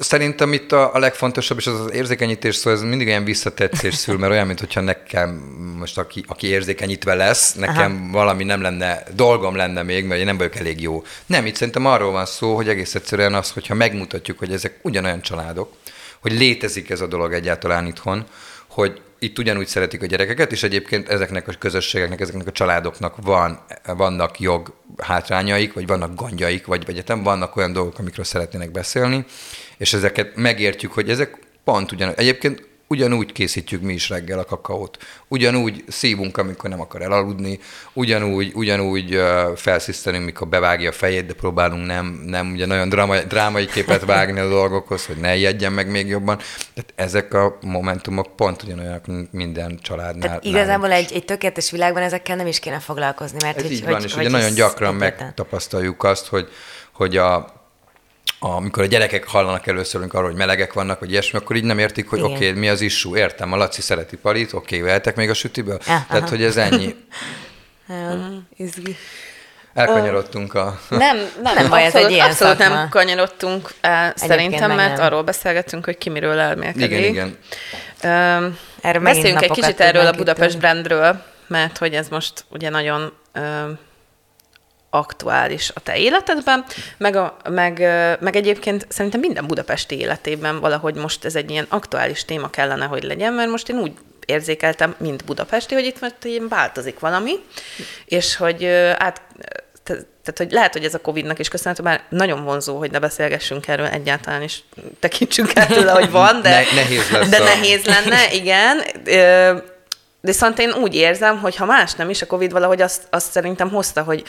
[0.00, 4.18] Szerintem itt a, a legfontosabb, és az az érzékenyítés szó, ez mindig olyan visszatetszés szül,
[4.18, 5.30] mert olyan, mintha nekem
[5.78, 8.12] most, aki, aki érzékenyítve lesz, nekem Aha.
[8.12, 11.02] valami nem lenne, dolgom lenne még, mert én nem vagyok elég jó.
[11.26, 15.20] Nem, itt szerintem arról van szó, hogy egész egyszerűen az, hogyha megmutatjuk, hogy ezek ugyanolyan
[15.20, 15.72] családok,
[16.20, 18.24] hogy létezik ez a dolog egyáltalán itthon,
[18.68, 23.60] hogy itt ugyanúgy szeretik a gyerekeket, és egyébként ezeknek a közösségeknek, ezeknek a családoknak van,
[23.84, 29.24] vannak jog hátrányaik, vagy vannak gondjaik, vagy egyetem vannak olyan dolgok, amikről szeretnének beszélni,
[29.80, 32.14] és ezeket megértjük, hogy ezek pont ugyanúgy.
[32.16, 34.98] Egyébként ugyanúgy készítjük mi is reggel a kakaót.
[35.28, 37.58] Ugyanúgy szívunk, amikor nem akar elaludni,
[37.92, 43.20] ugyanúgy, ugyanúgy uh, felszisztenünk, mikor bevágja a fejét, de próbálunk nem, nem ugye nagyon drámai,
[43.28, 46.36] drámai képet vágni a dolgokhoz, hogy ne ijedjen meg még jobban.
[46.74, 50.28] Tehát ezek a momentumok pont ugyanolyanak, mint minden családnál.
[50.28, 53.84] Tehát igazából egy, egy tökéletes világban ezekkel nem is kéne foglalkozni, mert Ez hogy, így
[53.84, 56.48] van, hogy, és hogy ugye nagyon gyakran megtapasztaljuk azt, hogy,
[56.92, 57.58] hogy a
[58.38, 62.08] amikor a gyerekek hallanak először arról, hogy melegek vannak, vagy ilyesmi, akkor így nem értik,
[62.08, 65.30] hogy oké, okay, mi az issú, értem, a Laci szereti palit, oké, okay, vehetek még
[65.30, 65.74] a sütiből?
[65.74, 66.28] Ah, Tehát, aha.
[66.28, 66.94] hogy ez ennyi.
[68.56, 68.96] Izgi.
[69.74, 70.80] Elkanyarodtunk a...
[70.88, 72.74] Nem, nem, nem baj, ez egy ilyen abszolút szakma.
[72.74, 75.06] nem kanyarodtunk el, szerintem, mert nem.
[75.06, 76.98] arról beszélgetünk, hogy ki miről elmélkedik.
[76.98, 77.38] Igen, igen.
[78.42, 83.12] Um, erről beszéljünk egy kicsit erről a Budapest brandről, mert hogy ez most ugye nagyon
[83.34, 83.78] um,
[84.90, 86.64] aktuális a te életedben,
[86.98, 87.78] meg, a, meg,
[88.20, 93.02] meg egyébként szerintem minden budapesti életében valahogy most ez egy ilyen aktuális téma kellene, hogy
[93.02, 93.92] legyen, mert most én úgy
[94.26, 97.32] érzékeltem, mint budapesti, hogy itt most ilyen változik valami,
[98.04, 98.64] és hogy
[98.96, 99.22] át,
[100.22, 103.68] tehát, hogy lehet, hogy ez a Covid-nak is köszönhető, bár nagyon vonzó, hogy ne beszélgessünk
[103.68, 104.58] erről egyáltalán, és
[105.00, 107.44] tekintsünk el tőle, hogy van, de, ne, nehéz, lesz de a...
[107.44, 108.82] nehéz lenne, igen.
[109.04, 109.54] De
[110.20, 113.70] viszont én úgy érzem, hogy ha más nem is, a Covid valahogy azt, azt szerintem
[113.70, 114.24] hozta, hogy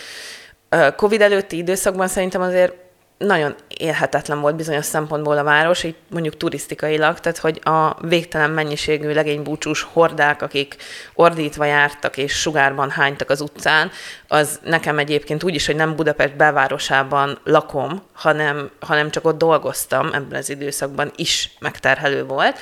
[0.96, 2.74] Covid előtti időszakban szerintem azért
[3.18, 9.14] nagyon élhetetlen volt bizonyos szempontból a város, így mondjuk turisztikailag, tehát hogy a végtelen mennyiségű
[9.14, 10.76] legénybúcsús hordák, akik
[11.14, 13.92] ordítva jártak és sugárban hánytak az utcán,
[14.28, 20.10] az nekem egyébként úgy is, hogy nem Budapest belvárosában lakom, hanem, hanem csak ott dolgoztam
[20.14, 22.60] ebben az időszakban is megterhelő volt.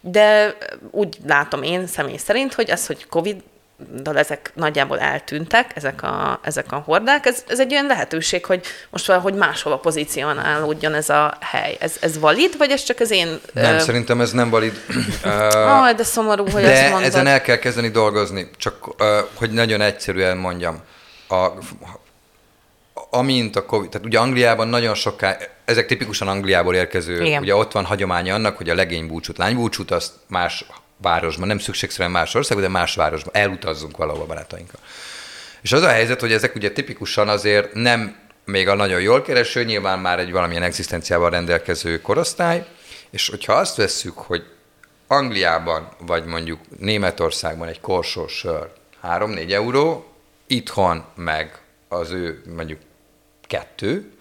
[0.00, 0.56] De
[0.90, 3.42] úgy látom én személy szerint, hogy az, hogy Covid
[4.02, 7.26] dal ezek nagyjából eltűntek, ezek a, ezek a hordák.
[7.26, 11.76] Ez, ez egy olyan lehetőség, hogy most valahogy máshova pozícionálódjon ez a hely.
[11.80, 13.40] Ez, ez valid, vagy ez csak az én...
[13.52, 13.80] Nem, uh...
[13.80, 14.72] szerintem ez nem valid.
[15.24, 17.08] uh, de szomorú, hogy de ezt mondod.
[17.08, 18.50] ezen el kell kezdeni dolgozni.
[18.56, 19.02] Csak,
[19.34, 20.80] hogy nagyon egyszerűen mondjam.
[21.28, 21.46] A,
[23.10, 27.42] amint a Covid, tehát ugye Angliában nagyon soká, ezek tipikusan Angliából érkező, Igen.
[27.42, 30.64] ugye ott van hagyománya annak, hogy a legény búcsút, lánybúcsút, azt más
[31.02, 34.80] városban, nem szükségszerűen más országban, de más városban, elutazzunk valahova barátainkkal.
[35.60, 39.64] És az a helyzet, hogy ezek ugye tipikusan azért nem még a nagyon jól kereső,
[39.64, 42.66] nyilván már egy valamilyen egzisztenciával rendelkező korosztály,
[43.10, 44.42] és hogyha azt vesszük, hogy
[45.06, 48.70] Angliában, vagy mondjuk Németországban egy korsós sör
[49.02, 50.12] 3-4 euró,
[50.46, 51.58] itthon meg
[51.88, 52.80] az ő mondjuk
[53.46, 54.12] kettő,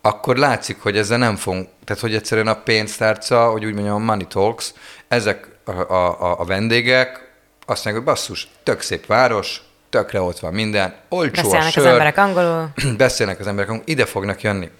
[0.00, 3.98] akkor látszik, hogy ezzel nem fogunk, tehát hogy egyszerűen a pénztárca, hogy úgy mondjam, a
[3.98, 4.72] money talks,
[5.08, 7.32] ezek a, a, a vendégek
[7.66, 11.72] azt mondják, hogy basszus, tök szép város, tökre ott van minden, olcsó Beszélnek a az
[11.72, 12.68] sör, emberek angolul.
[12.96, 14.70] beszélnek az emberek angolul, ide fognak jönni.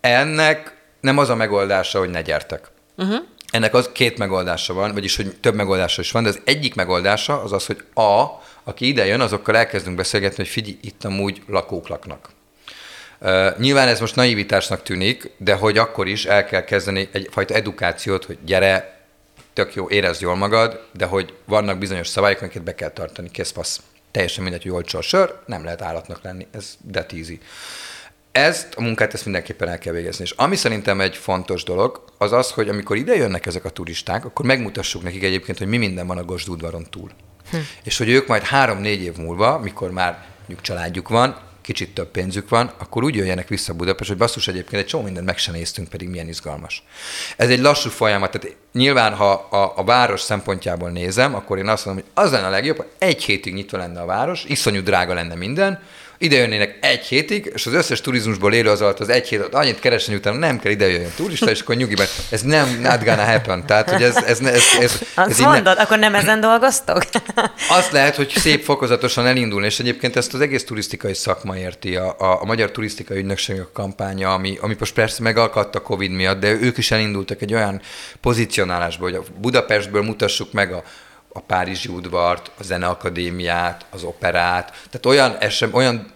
[0.00, 2.70] Ennek nem az a megoldása, hogy ne gyertek.
[2.96, 3.16] Uh-huh.
[3.50, 7.42] Ennek az két megoldása van, vagyis hogy több megoldása is van, de az egyik megoldása
[7.42, 8.24] az az, hogy A,
[8.64, 12.28] aki ide jön, azokkal elkezdünk beszélgetni, hogy figyelj, itt amúgy lakók laknak.
[13.20, 18.24] Uh, nyilván ez most naivitásnak tűnik, de hogy akkor is el kell kezdeni egyfajta edukációt,
[18.24, 19.01] hogy gyere,
[19.52, 23.50] tök jó, érezd jól magad, de hogy vannak bizonyos szabályok, amiket be kell tartani, kész
[23.50, 23.80] passz.
[24.10, 27.40] Teljesen mindegy, hogy olcsó a sör, nem lehet állatnak lenni, ez that easy.
[28.32, 30.24] Ezt a munkát ezt mindenképpen el kell végezni.
[30.24, 34.24] És ami szerintem egy fontos dolog, az az, hogy amikor ide jönnek ezek a turisták,
[34.24, 37.10] akkor megmutassuk nekik egyébként, hogy mi minden van a Gosdúdvaron túl.
[37.50, 37.56] Hm.
[37.84, 42.48] És hogy ők majd három-négy év múlva, mikor már mondjuk családjuk van, kicsit több pénzük
[42.48, 45.88] van, akkor úgy jöjjenek vissza Budapest, hogy basszus egyébként egy csomó mindent meg sem néztünk,
[45.88, 46.82] pedig milyen izgalmas.
[47.36, 51.84] Ez egy lassú folyamat, tehát nyilván, ha a, a város szempontjából nézem, akkor én azt
[51.84, 55.14] mondom, hogy az lenne a legjobb, ha egy hétig nyitva lenne a város, iszonyú drága
[55.14, 55.82] lenne minden,
[56.22, 59.80] ide jönnének egy hétig, és az összes turizmusból élő az alatt az egy hét annyit
[59.80, 62.06] keresni, utána nem kell ide jöjjön turista, és akkor nyugiben.
[62.30, 63.66] Ez nem not gonna happen.
[63.66, 67.04] Tehát, hogy ez, ez, ez, ez, Azt ez mondod, nem, akkor nem ezen dolgoztok?
[67.78, 72.14] azt lehet, hogy szép fokozatosan elindulni, és egyébként ezt az egész turisztikai szakma érti, a,
[72.18, 76.50] a, a Magyar Turisztikai Ügynökségek kampánya, ami, ami most persze megakadt a Covid miatt, de
[76.50, 77.80] ők is elindultak egy olyan
[78.20, 80.82] pozicionálásba, hogy a Budapestből mutassuk meg a,
[81.32, 86.12] a Párizsi udvart, a Zeneakadémiát, az operát, tehát olyan, esem, olyan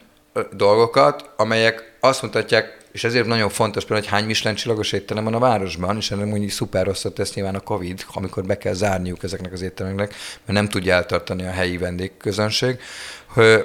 [0.52, 5.34] dolgokat, amelyek azt mutatják, és ezért nagyon fontos például, hogy hány Michelin csillagos étterem van
[5.34, 9.22] a városban, és ennek mondjuk szuper rosszat tesz nyilván a Covid, amikor be kell zárniuk
[9.22, 10.08] ezeknek az étteremeknek,
[10.46, 12.78] mert nem tudja eltartani a helyi vendégközönség,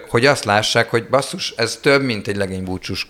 [0.10, 3.10] hogy azt lássák, hogy basszus, ez több, mint egy legénybúcsús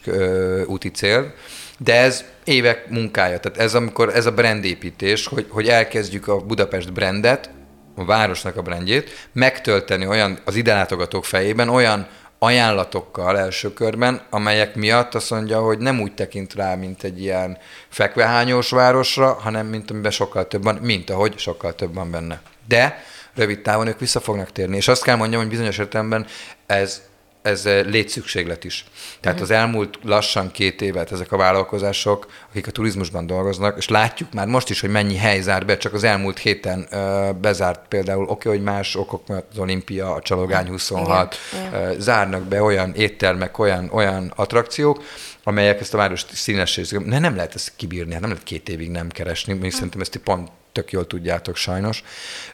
[0.66, 1.34] úti cél,
[1.78, 3.40] de ez évek munkája.
[3.40, 7.50] Tehát ez, amikor ez a brandépítés, hogy, hogy elkezdjük a Budapest brandet,
[7.96, 12.08] a városnak a brandjét, megtölteni olyan az idelátogatók fejében olyan
[12.40, 17.58] ajánlatokkal első körben, amelyek miatt azt mondja, hogy nem úgy tekint rá, mint egy ilyen
[17.90, 22.42] fekvehányós városra, hanem mint amiben sokkal több van, mint ahogy sokkal több van benne.
[22.68, 23.04] De
[23.36, 24.76] rövid távon ők vissza fognak térni.
[24.76, 26.26] És azt kell mondjam, hogy bizonyos értelemben
[26.66, 27.02] ez
[27.42, 28.86] ez eh, létszükséglet is.
[29.20, 29.56] Tehát uh-huh.
[29.56, 34.48] az elmúlt lassan két évet ezek a vállalkozások, akik a turizmusban dolgoznak, és látjuk már
[34.48, 38.32] most is, hogy mennyi hely zár be, csak az elmúlt héten uh, bezárt például, oké,
[38.32, 41.92] okay, hogy más okok miatt az olimpia, a csalogány 26, Igen.
[41.92, 45.04] Uh, zárnak be olyan éttermek, olyan, olyan attrakciók,
[45.44, 48.90] amelyek ezt a város színességét, ne, nem lehet ezt kibírni, hát nem lehet két évig
[48.90, 52.04] nem keresni, még szerintem ezt pont tök jól tudjátok sajnos.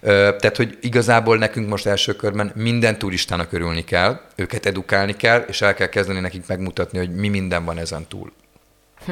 [0.01, 5.61] Tehát, hogy igazából nekünk most első körben minden turistának örülni kell, őket edukálni kell, és
[5.61, 8.31] el kell kezdeni nekik megmutatni, hogy mi minden van ezen túl.
[9.05, 9.11] Hm.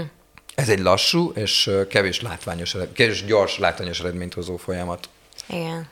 [0.55, 5.09] Ez egy lassú és kevés látványos, kevés gyors látványos eredményt hozó folyamat.
[5.47, 5.87] Igen.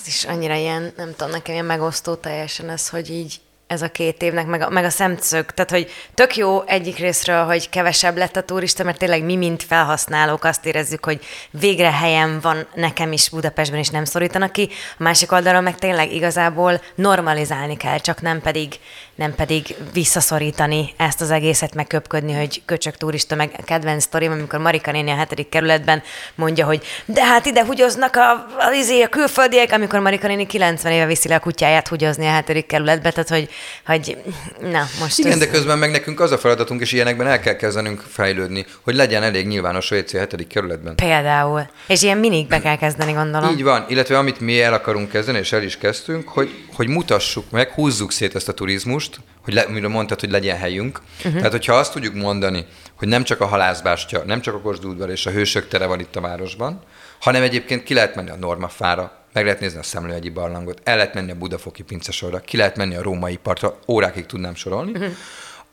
[0.00, 3.88] Ez is annyira ilyen, nem tudom, nekem ilyen megosztó teljesen ez, hogy így ez a
[3.88, 5.50] két évnek, meg a, meg a szemcög.
[5.50, 9.62] Tehát, hogy tök jó egyik részről, hogy kevesebb lett a turista, mert tényleg mi, mint
[9.62, 14.68] felhasználók azt érezzük, hogy végre helyem van nekem is Budapestben, és nem szorítanak ki.
[14.98, 18.74] A másik oldalon meg tényleg igazából normalizálni kell, csak nem pedig,
[19.18, 24.58] nem pedig visszaszorítani ezt az egészet, meg köpködni, hogy köcsök turista, meg kedvenc sztorim, amikor
[24.58, 26.02] Marika néni a hetedik kerületben
[26.34, 30.92] mondja, hogy de hát ide húgyoznak a, a, a, a külföldiek, amikor Marika néni 90
[30.92, 33.48] éve viszi le a kutyáját húgyozni a hetedik kerületbe, tehát hogy
[33.86, 34.16] hogy
[34.60, 35.18] na, most...
[35.18, 35.38] Igen, ez...
[35.38, 39.22] de közben meg nekünk az a feladatunk, és ilyenekben el kell kezdenünk fejlődni, hogy legyen
[39.22, 40.94] elég nyilvános WC a hetedik kerületben.
[40.94, 41.66] Például.
[41.86, 43.50] És ilyen mindig be kell kezdeni, gondolom.
[43.50, 47.50] Így van, illetve amit mi el akarunk kezdeni, és el is kezdtünk, hogy, hogy mutassuk
[47.50, 49.07] meg, húzzuk szét ezt a turizmust,
[49.48, 51.00] hogy le, amiről mondtad, hogy legyen helyünk.
[51.18, 51.34] Uh-huh.
[51.34, 52.66] Tehát, hogyha azt tudjuk mondani,
[52.98, 56.16] hogy nem csak a halászbástya, nem csak a Kosdúdvar és a Hősök tere van itt
[56.16, 56.80] a városban,
[57.20, 61.14] hanem egyébként ki lehet menni a Normafára, meg lehet nézni a Szemlőegyi barlangot, el lehet
[61.14, 65.10] menni a Budafoki pincesorra, ki lehet menni a római partra, órákig tudnám sorolni, uh-huh.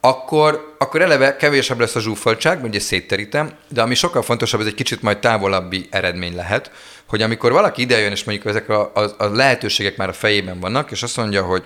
[0.00, 4.74] akkor, akkor eleve kevésebb lesz a zsúfoltság, ugye szétterítem, de ami sokkal fontosabb, ez egy
[4.74, 6.70] kicsit majd távolabbi eredmény lehet,
[7.08, 10.90] hogy amikor valaki idejön, és mondjuk ezek a, a, a lehetőségek már a fejében vannak,
[10.90, 11.64] és azt mondja, hogy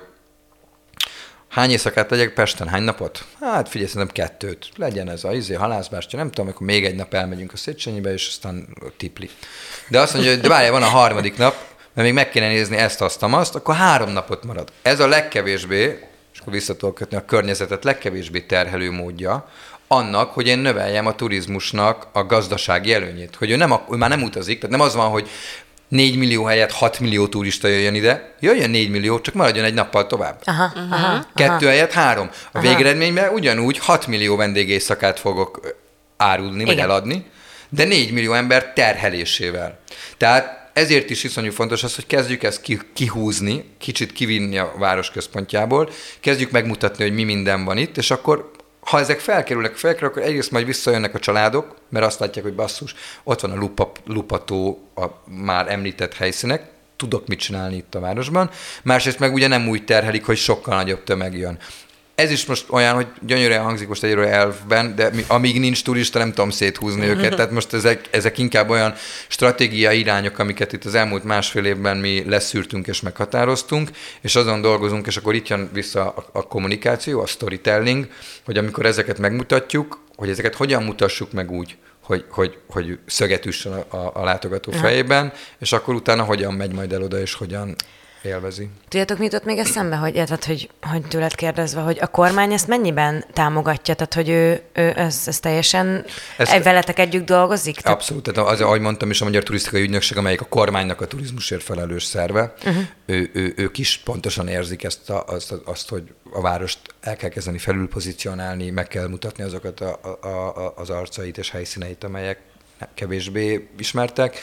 [1.51, 2.69] Hány éjszakát legyek Pesten?
[2.69, 3.25] Hány napot?
[3.41, 4.69] Hát figyelj, szerintem kettőt.
[4.77, 8.27] Legyen ez a izé, halászbástya, nem tudom, akkor még egy nap elmegyünk a Széchenyibe, és
[8.29, 9.31] aztán tipli.
[9.89, 11.55] De azt mondja, hogy de várjál, van a harmadik nap,
[11.93, 14.73] mert még meg kéne nézni ezt, azt, azt, akkor három napot marad.
[14.83, 19.49] Ez a legkevésbé, és akkor vissza kötni a környezetet, legkevésbé terhelő módja
[19.89, 23.37] annak, hogy én növeljem a turizmusnak a gazdasági előnyét.
[23.37, 25.29] Hogy ő, nem, ő már nem utazik, tehát nem az van, hogy
[25.91, 30.07] 4 millió helyett 6 millió turista jöjjön ide, jöjjön 4 millió, csak maradjon egy nappal
[30.07, 30.41] tovább.
[30.45, 31.69] Aha, aha, Kettő aha.
[31.69, 32.31] helyett három.
[32.33, 32.69] A aha.
[32.69, 35.77] végeredményben ugyanúgy 6 millió vendégészakát fogok
[36.17, 37.27] árulni, vagy eladni,
[37.69, 39.79] de 4 millió ember terhelésével.
[40.17, 45.11] Tehát ezért is iszonyú fontos az, hogy kezdjük ezt ki, kihúzni, kicsit kivinni a város
[45.11, 48.51] központjából, kezdjük megmutatni, hogy mi minden van itt, és akkor
[48.91, 52.95] ha ezek felkerülnek, felkerülnek, akkor egyrészt majd visszajönnek a családok, mert azt látják, hogy basszus,
[53.23, 56.63] ott van a lupa, lupató, a már említett helyszínek,
[56.97, 58.51] tudok mit csinálni itt a városban.
[58.83, 61.59] Másrészt meg ugye nem úgy terhelik, hogy sokkal nagyobb tömeg jön
[62.21, 66.19] ez is most olyan, hogy gyönyörűen hangzik most egyről elfben, de mi, amíg nincs turista,
[66.19, 67.35] nem tudom széthúzni őket.
[67.35, 68.95] Tehát most ezek, ezek inkább olyan
[69.29, 75.07] stratégiai irányok, amiket itt az elmúlt másfél évben mi leszűrtünk és meghatároztunk, és azon dolgozunk,
[75.07, 78.09] és akkor itt jön vissza a, a kommunikáció, a storytelling,
[78.45, 83.73] hogy amikor ezeket megmutatjuk, hogy ezeket hogyan mutassuk meg úgy, hogy, hogy, hogy szöget üssön
[83.73, 87.77] a, a, a látogató fejében, és akkor utána hogyan megy majd el oda, és hogyan
[88.23, 88.69] élvezi.
[88.89, 92.67] Tudjátok, mi jutott még eszembe, hogy, tehát, hogy, hogy tőled kérdezve, hogy a kormány ezt
[92.67, 93.95] mennyiben támogatja?
[93.95, 96.05] Tehát, hogy ő, ő ez, ez teljesen
[96.37, 97.81] ez, veletek együtt dolgozik?
[97.81, 97.99] Tehát...
[97.99, 98.23] Abszolút.
[98.23, 102.05] Tehát az, ahogy mondtam is, a Magyar Turisztikai Ügynökség, amelyik a kormánynak a turizmusért felelős
[102.05, 102.83] szerve, uh-huh.
[103.07, 106.03] ő, ő, ők is pontosan érzik ezt a, azt, azt, hogy
[106.33, 111.39] a várost el kell kezdeni felülpozícionálni, meg kell mutatni azokat a, a, a, az arcait
[111.39, 112.39] és helyszíneit, amelyek
[112.95, 114.39] kevésbé ismertek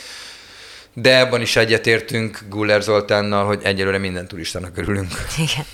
[1.02, 5.12] de abban is egyetértünk Guller Zoltánnal, hogy egyelőre minden turistának örülünk.
[5.38, 5.66] Igen.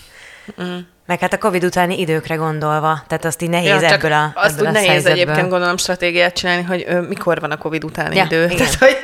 [0.61, 0.77] Mm.
[1.05, 4.61] Meg hát a Covid utáni időkre gondolva, tehát azt így nehéz ja, ebből a Azt
[4.61, 5.21] úgy nehéz helyzetből.
[5.21, 8.43] egyébként gondolom stratégiát csinálni, hogy ö, mikor van a Covid utáni ja, idő.
[8.43, 8.57] Igen.
[8.57, 8.97] Tehát, hogy,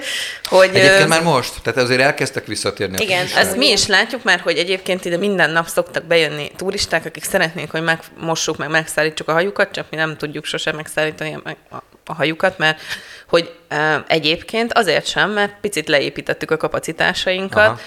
[0.43, 1.08] hogy, egyébként ö...
[1.08, 3.03] már most, tehát azért elkezdtek visszatérni.
[3.03, 7.23] Igen, ezt mi is látjuk már, hogy egyébként ide minden nap szoktak bejönni turisták, akik
[7.23, 11.38] szeretnék, hogy megmossuk, meg megszállítsuk a hajukat, csak mi nem tudjuk sosem megszállítani
[11.71, 12.81] a hajukat, mert
[13.27, 17.79] hogy e, egyébként azért sem, mert picit leépítettük a kapacitásainkat, Aha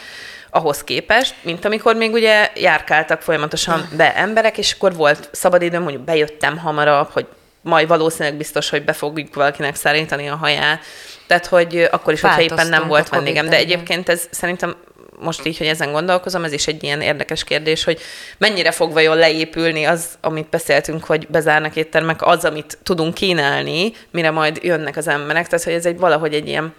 [0.55, 6.05] ahhoz képest, mint amikor még ugye járkáltak folyamatosan be emberek, és akkor volt szabadidőm, mondjuk
[6.05, 7.27] bejöttem hamarabb, hogy
[7.61, 10.85] majd valószínűleg biztos, hogy be fogjuk valakinek szállítani a haját.
[11.27, 13.49] Tehát, hogy akkor is, hogyha éppen nem volt vendégem.
[13.49, 14.77] De egyébként ez szerintem
[15.23, 18.01] most így, hogy ezen gondolkozom, ez is egy ilyen érdekes kérdés, hogy
[18.39, 24.31] mennyire fog vajon leépülni az, amit beszéltünk, hogy bezárnak éttermek, az, amit tudunk kínálni, mire
[24.31, 25.49] majd jönnek az emberek.
[25.49, 26.75] Tehát, hogy ez egy valahogy egy ilyen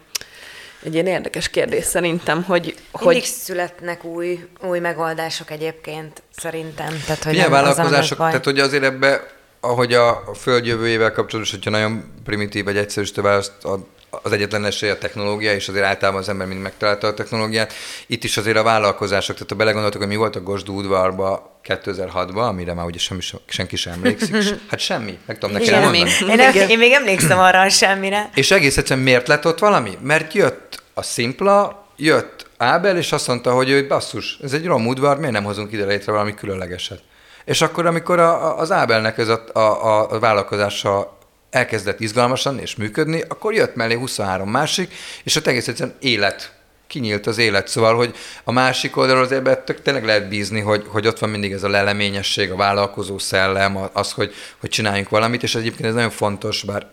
[0.85, 2.61] egy ilyen érdekes kérdés szerintem, hogy...
[2.63, 3.21] Mindig hogy...
[3.23, 7.01] születnek új, új megoldások egyébként, szerintem.
[7.05, 9.27] Tehát, hogy Milyen vállalkozások, az, tehát hogy azért ebbe,
[9.59, 13.85] ahogy a földjövőjével kapcsolatos, hogyha nagyon primitív vagy egyszerűsítő választ ad,
[14.21, 17.73] az egyetlen esély a technológia, és azért általában az ember mind megtalálta a technológiát.
[18.07, 22.47] Itt is azért a vállalkozások, tehát ha belegondoltok, hogy mi volt a Gosdú udvarba 2006-ban,
[22.47, 24.35] amire már ugye semmi, senki sem emlékszik,
[24.69, 25.97] hát semmi, meg tudom neked mondani.
[25.97, 28.29] Én, én, én még emlékszem arra a semmire.
[28.35, 29.97] És egész egyszerűen miért lett ott valami?
[30.01, 34.87] Mert jött a Szimpla, jött Ábel, és azt mondta, hogy ő basszus, ez egy rom
[34.87, 36.99] udvar, miért nem hozunk ide létre valami különlegeset?
[37.45, 41.17] És akkor, amikor a, az Ábelnek ez a, a, a vállalkozása
[41.53, 46.53] elkezdett izgalmasan és működni, akkor jött mellé 23 másik, és ott egész egyszerűen élet
[46.87, 47.67] kinyílt az élet.
[47.67, 51.51] Szóval, hogy a másik oldalról azért tök, tényleg lehet bízni, hogy, hogy ott van mindig
[51.51, 56.09] ez a leleményesség, a vállalkozó szellem, az, hogy, hogy csináljunk valamit, és egyébként ez nagyon
[56.09, 56.87] fontos, bár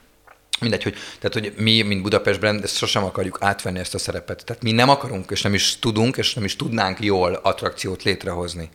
[0.60, 4.44] mindegy, hogy, tehát, hogy mi, mint Budapest brand, ezt sosem akarjuk átvenni ezt a szerepet.
[4.44, 8.70] Tehát mi nem akarunk, és nem is tudunk, és nem is tudnánk jól attrakciót létrehozni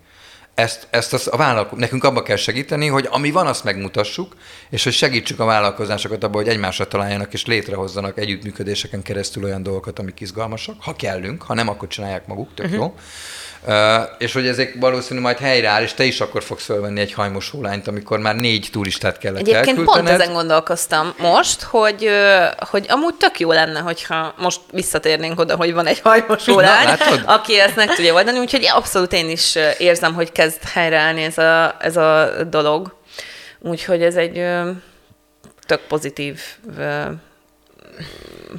[0.61, 4.35] ezt, ezt az, a vállalko- nekünk abba kell segíteni, hogy ami van, azt megmutassuk,
[4.69, 9.99] és hogy segítsük a vállalkozásokat abban, hogy egymásra találjanak és létrehozzanak együttműködéseken keresztül olyan dolgokat,
[9.99, 12.81] amik izgalmasak, ha kellünk, ha nem, akkor csinálják maguk, tök uh-huh.
[12.81, 12.95] jó.
[14.17, 17.87] És hogy ezek valószínűleg majd helyreáll, és te is akkor fogsz fölvenni egy hajmos hólányt,
[17.87, 22.09] amikor már négy turistát kellett Egyébként pont ezen gondolkoztam most, hogy,
[22.57, 27.33] hogy amúgy tök jó lenne, hogyha most visszatérnénk oda, hogy van egy hajmos hólány, Na,
[27.33, 31.75] aki ezt meg tudja oldani, úgyhogy abszolút én is érzem, hogy kezd helyreállni ez a,
[31.79, 32.95] ez a dolog.
[33.59, 34.45] Úgyhogy ez egy
[35.65, 36.41] tök pozitív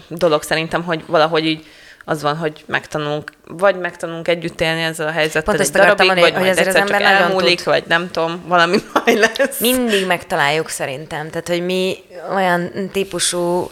[0.08, 1.66] dolog szerintem, hogy valahogy így
[2.04, 6.20] az van, hogy megtanulunk, vagy megtanulunk együtt élni ezzel a helyzettel Pont egy darabig, mondani,
[6.20, 7.66] vagy hogy majd egyszer az csak elmúlik, tud.
[7.66, 9.60] vagy nem tudom, valami majd lesz.
[9.60, 11.30] Mindig megtaláljuk szerintem.
[11.30, 11.96] Tehát, hogy mi
[12.34, 13.70] olyan típusú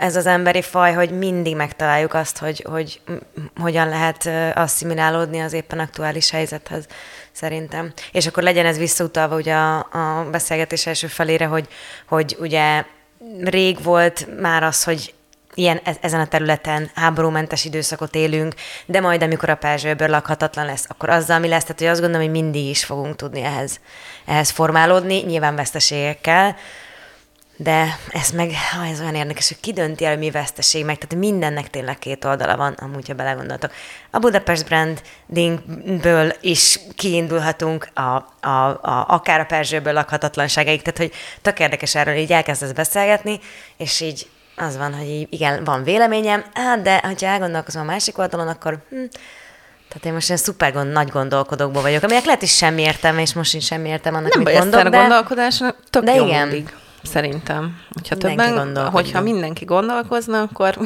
[0.00, 3.00] ez az emberi faj, hogy mindig megtaláljuk azt, hogy, hogy
[3.60, 6.86] hogyan lehet asszimilálódni az éppen aktuális helyzethez,
[7.32, 7.92] szerintem.
[8.12, 11.68] És akkor legyen ez visszautalva ugye a, a beszélgetés első felére, hogy,
[12.08, 12.84] hogy ugye
[13.40, 15.14] rég volt már az, hogy
[15.54, 18.54] ilyen, e-, ezen a területen háborúmentes időszakot élünk,
[18.86, 21.62] de majd amikor a perzsőből lakhatatlan lesz, akkor azzal mi lesz?
[21.62, 23.80] Tehát, hogy azt gondolom, hogy mindig is fogunk tudni ehhez,
[24.24, 26.56] ehhez formálódni, nyilván veszteségekkel,
[27.62, 31.24] de ez meg, ha ez olyan érdekes, hogy ki dönti el, mi veszteség meg, tehát
[31.24, 33.72] mindennek tényleg két oldala van, amúgy, ha belegondoltok.
[34.10, 41.58] A Budapest brandingből is kiindulhatunk, a, a, a, akár a Perzsőből lakhatatlanságaig, tehát hogy tök
[41.58, 43.40] érdekes erről így elkezdesz beszélgetni,
[43.76, 44.26] és így
[44.60, 48.78] az van, hogy így, igen, van véleményem, hát de ha elgondolkozom a másik oldalon, akkor
[48.88, 49.04] hm,
[49.88, 53.34] tehát én most ilyen szuper gond, nagy gondolkodókból vagyok, aminek lehet is semmi értelme, és
[53.34, 54.98] most is semmi értelme annak, Nem mit mondok, ezt a de...
[54.98, 56.48] gondolkodásnak tök de jó igen.
[56.48, 56.74] mindig.
[57.02, 57.80] Szerintem.
[57.92, 60.78] Hogyha Mindenki többen, hogyha mindenki gondolkozna, akkor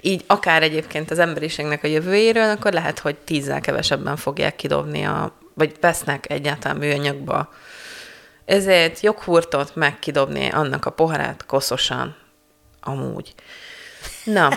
[0.00, 5.36] így akár egyébként az emberiségnek a jövőjéről, akkor lehet, hogy tízzel kevesebben fogják kidobni a,
[5.54, 7.48] vagy vesznek egyáltalán műanyagba.
[8.44, 12.16] Ezért joghurtot meg kidobni annak a poharát koszosan.
[12.86, 13.34] Amúgy.
[14.24, 14.48] Na,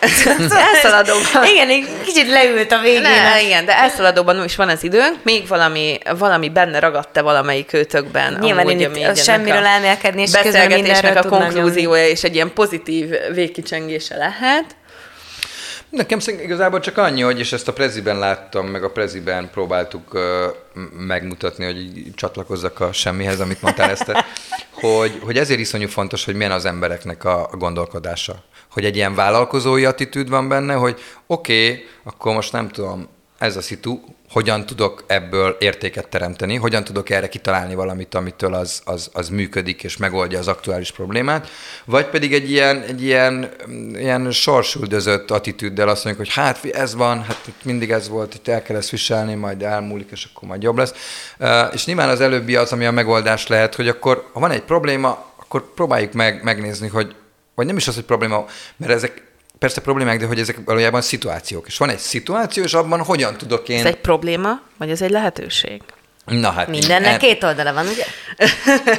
[0.72, 1.46] elszaladóban.
[1.52, 3.00] Igen, egy kicsit leült a végén.
[3.00, 8.38] Ne, igen, de elszaladóban is van az időnk, még valami, valami benne ragadt-e valamelyik őtökben.
[8.40, 13.10] Nyilván amúgy, ami ennek semmiről elmélkedni, és közben mindenről a konklúziója és egy ilyen pozitív
[13.32, 14.64] végkicsengése lehet.
[15.94, 20.22] Nekem igazából csak annyi, hogy és ezt a Preziben láttam, meg a Preziben próbáltuk uh,
[21.06, 24.24] megmutatni, hogy csatlakozzak a semmihez, amit mondtál Eszter,
[24.80, 28.44] hogy, hogy ezért iszonyú fontos, hogy milyen az embereknek a, a gondolkodása.
[28.70, 33.56] Hogy egy ilyen vállalkozói attitűd van benne, hogy oké, okay, akkor most nem tudom, ez
[33.56, 34.00] a szitu,
[34.34, 39.82] hogyan tudok ebből értéket teremteni, hogyan tudok erre kitalálni valamit, amitől az, az, az működik
[39.84, 41.48] és megoldja az aktuális problémát,
[41.84, 43.50] vagy pedig egy ilyen, egy ilyen,
[43.92, 48.48] ilyen sorsüldözött attitűddel azt mondjuk, hogy hát ez van, hát itt mindig ez volt, itt
[48.48, 50.94] el kell ezt viselni, majd elmúlik, és akkor majd jobb lesz.
[51.72, 55.24] És nyilván az előbbi az, ami a megoldás lehet, hogy akkor, ha van egy probléma,
[55.36, 57.14] akkor próbáljuk meg megnézni, hogy,
[57.54, 58.44] vagy nem is az, hogy probléma,
[58.76, 59.22] mert ezek
[59.64, 61.66] persze problémák, de hogy ezek valójában szituációk.
[61.66, 63.78] És van egy szituáció, és abban hogyan tudok én...
[63.78, 65.82] Ez egy probléma, vagy ez egy lehetőség?
[66.24, 66.68] Na hát...
[66.68, 68.04] Mindennek er- két oldala van, ugye?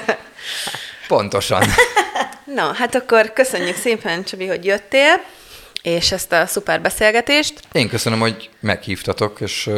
[1.07, 1.63] Pontosan.
[2.55, 5.23] Na, hát akkor köszönjük szépen, Csabi, hogy jöttél,
[5.81, 7.59] és ezt a szuper beszélgetést.
[7.71, 9.69] Én köszönöm, hogy meghívtatok, és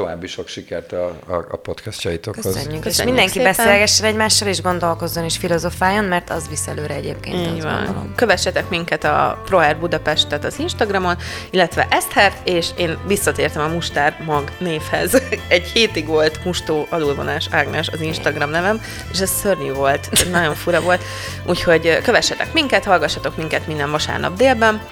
[0.00, 2.44] további sok sikert a, a, a podcastjaitokhoz.
[2.44, 2.72] Köszönjük.
[2.72, 3.54] És Köszönjük mindenki szépen.
[3.56, 7.36] beszélgessen egymással, és gondolkozzon, és filozofáljon, mert az visz előre egyébként.
[7.36, 7.84] Így van.
[7.84, 8.14] gondolom.
[8.14, 11.16] Kövessetek minket a ProAir Budapestet az Instagramon,
[11.50, 15.22] illetve Eszthert, és én visszatértem a Mustár Mag névhez.
[15.48, 18.80] Egy hétig volt Mustó alulvonás Ágnes az Instagram nevem,
[19.12, 21.02] és ez szörnyű volt, ez nagyon fura volt.
[21.46, 24.82] Úgyhogy kövessetek minket, hallgassatok minket minden vasárnap délben,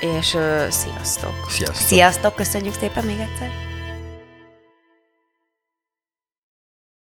[0.00, 1.34] és uh, sziasztok!
[1.48, 1.86] Sziasztok!
[1.86, 3.73] Sziasztok, köszönjük szépen még egyszer.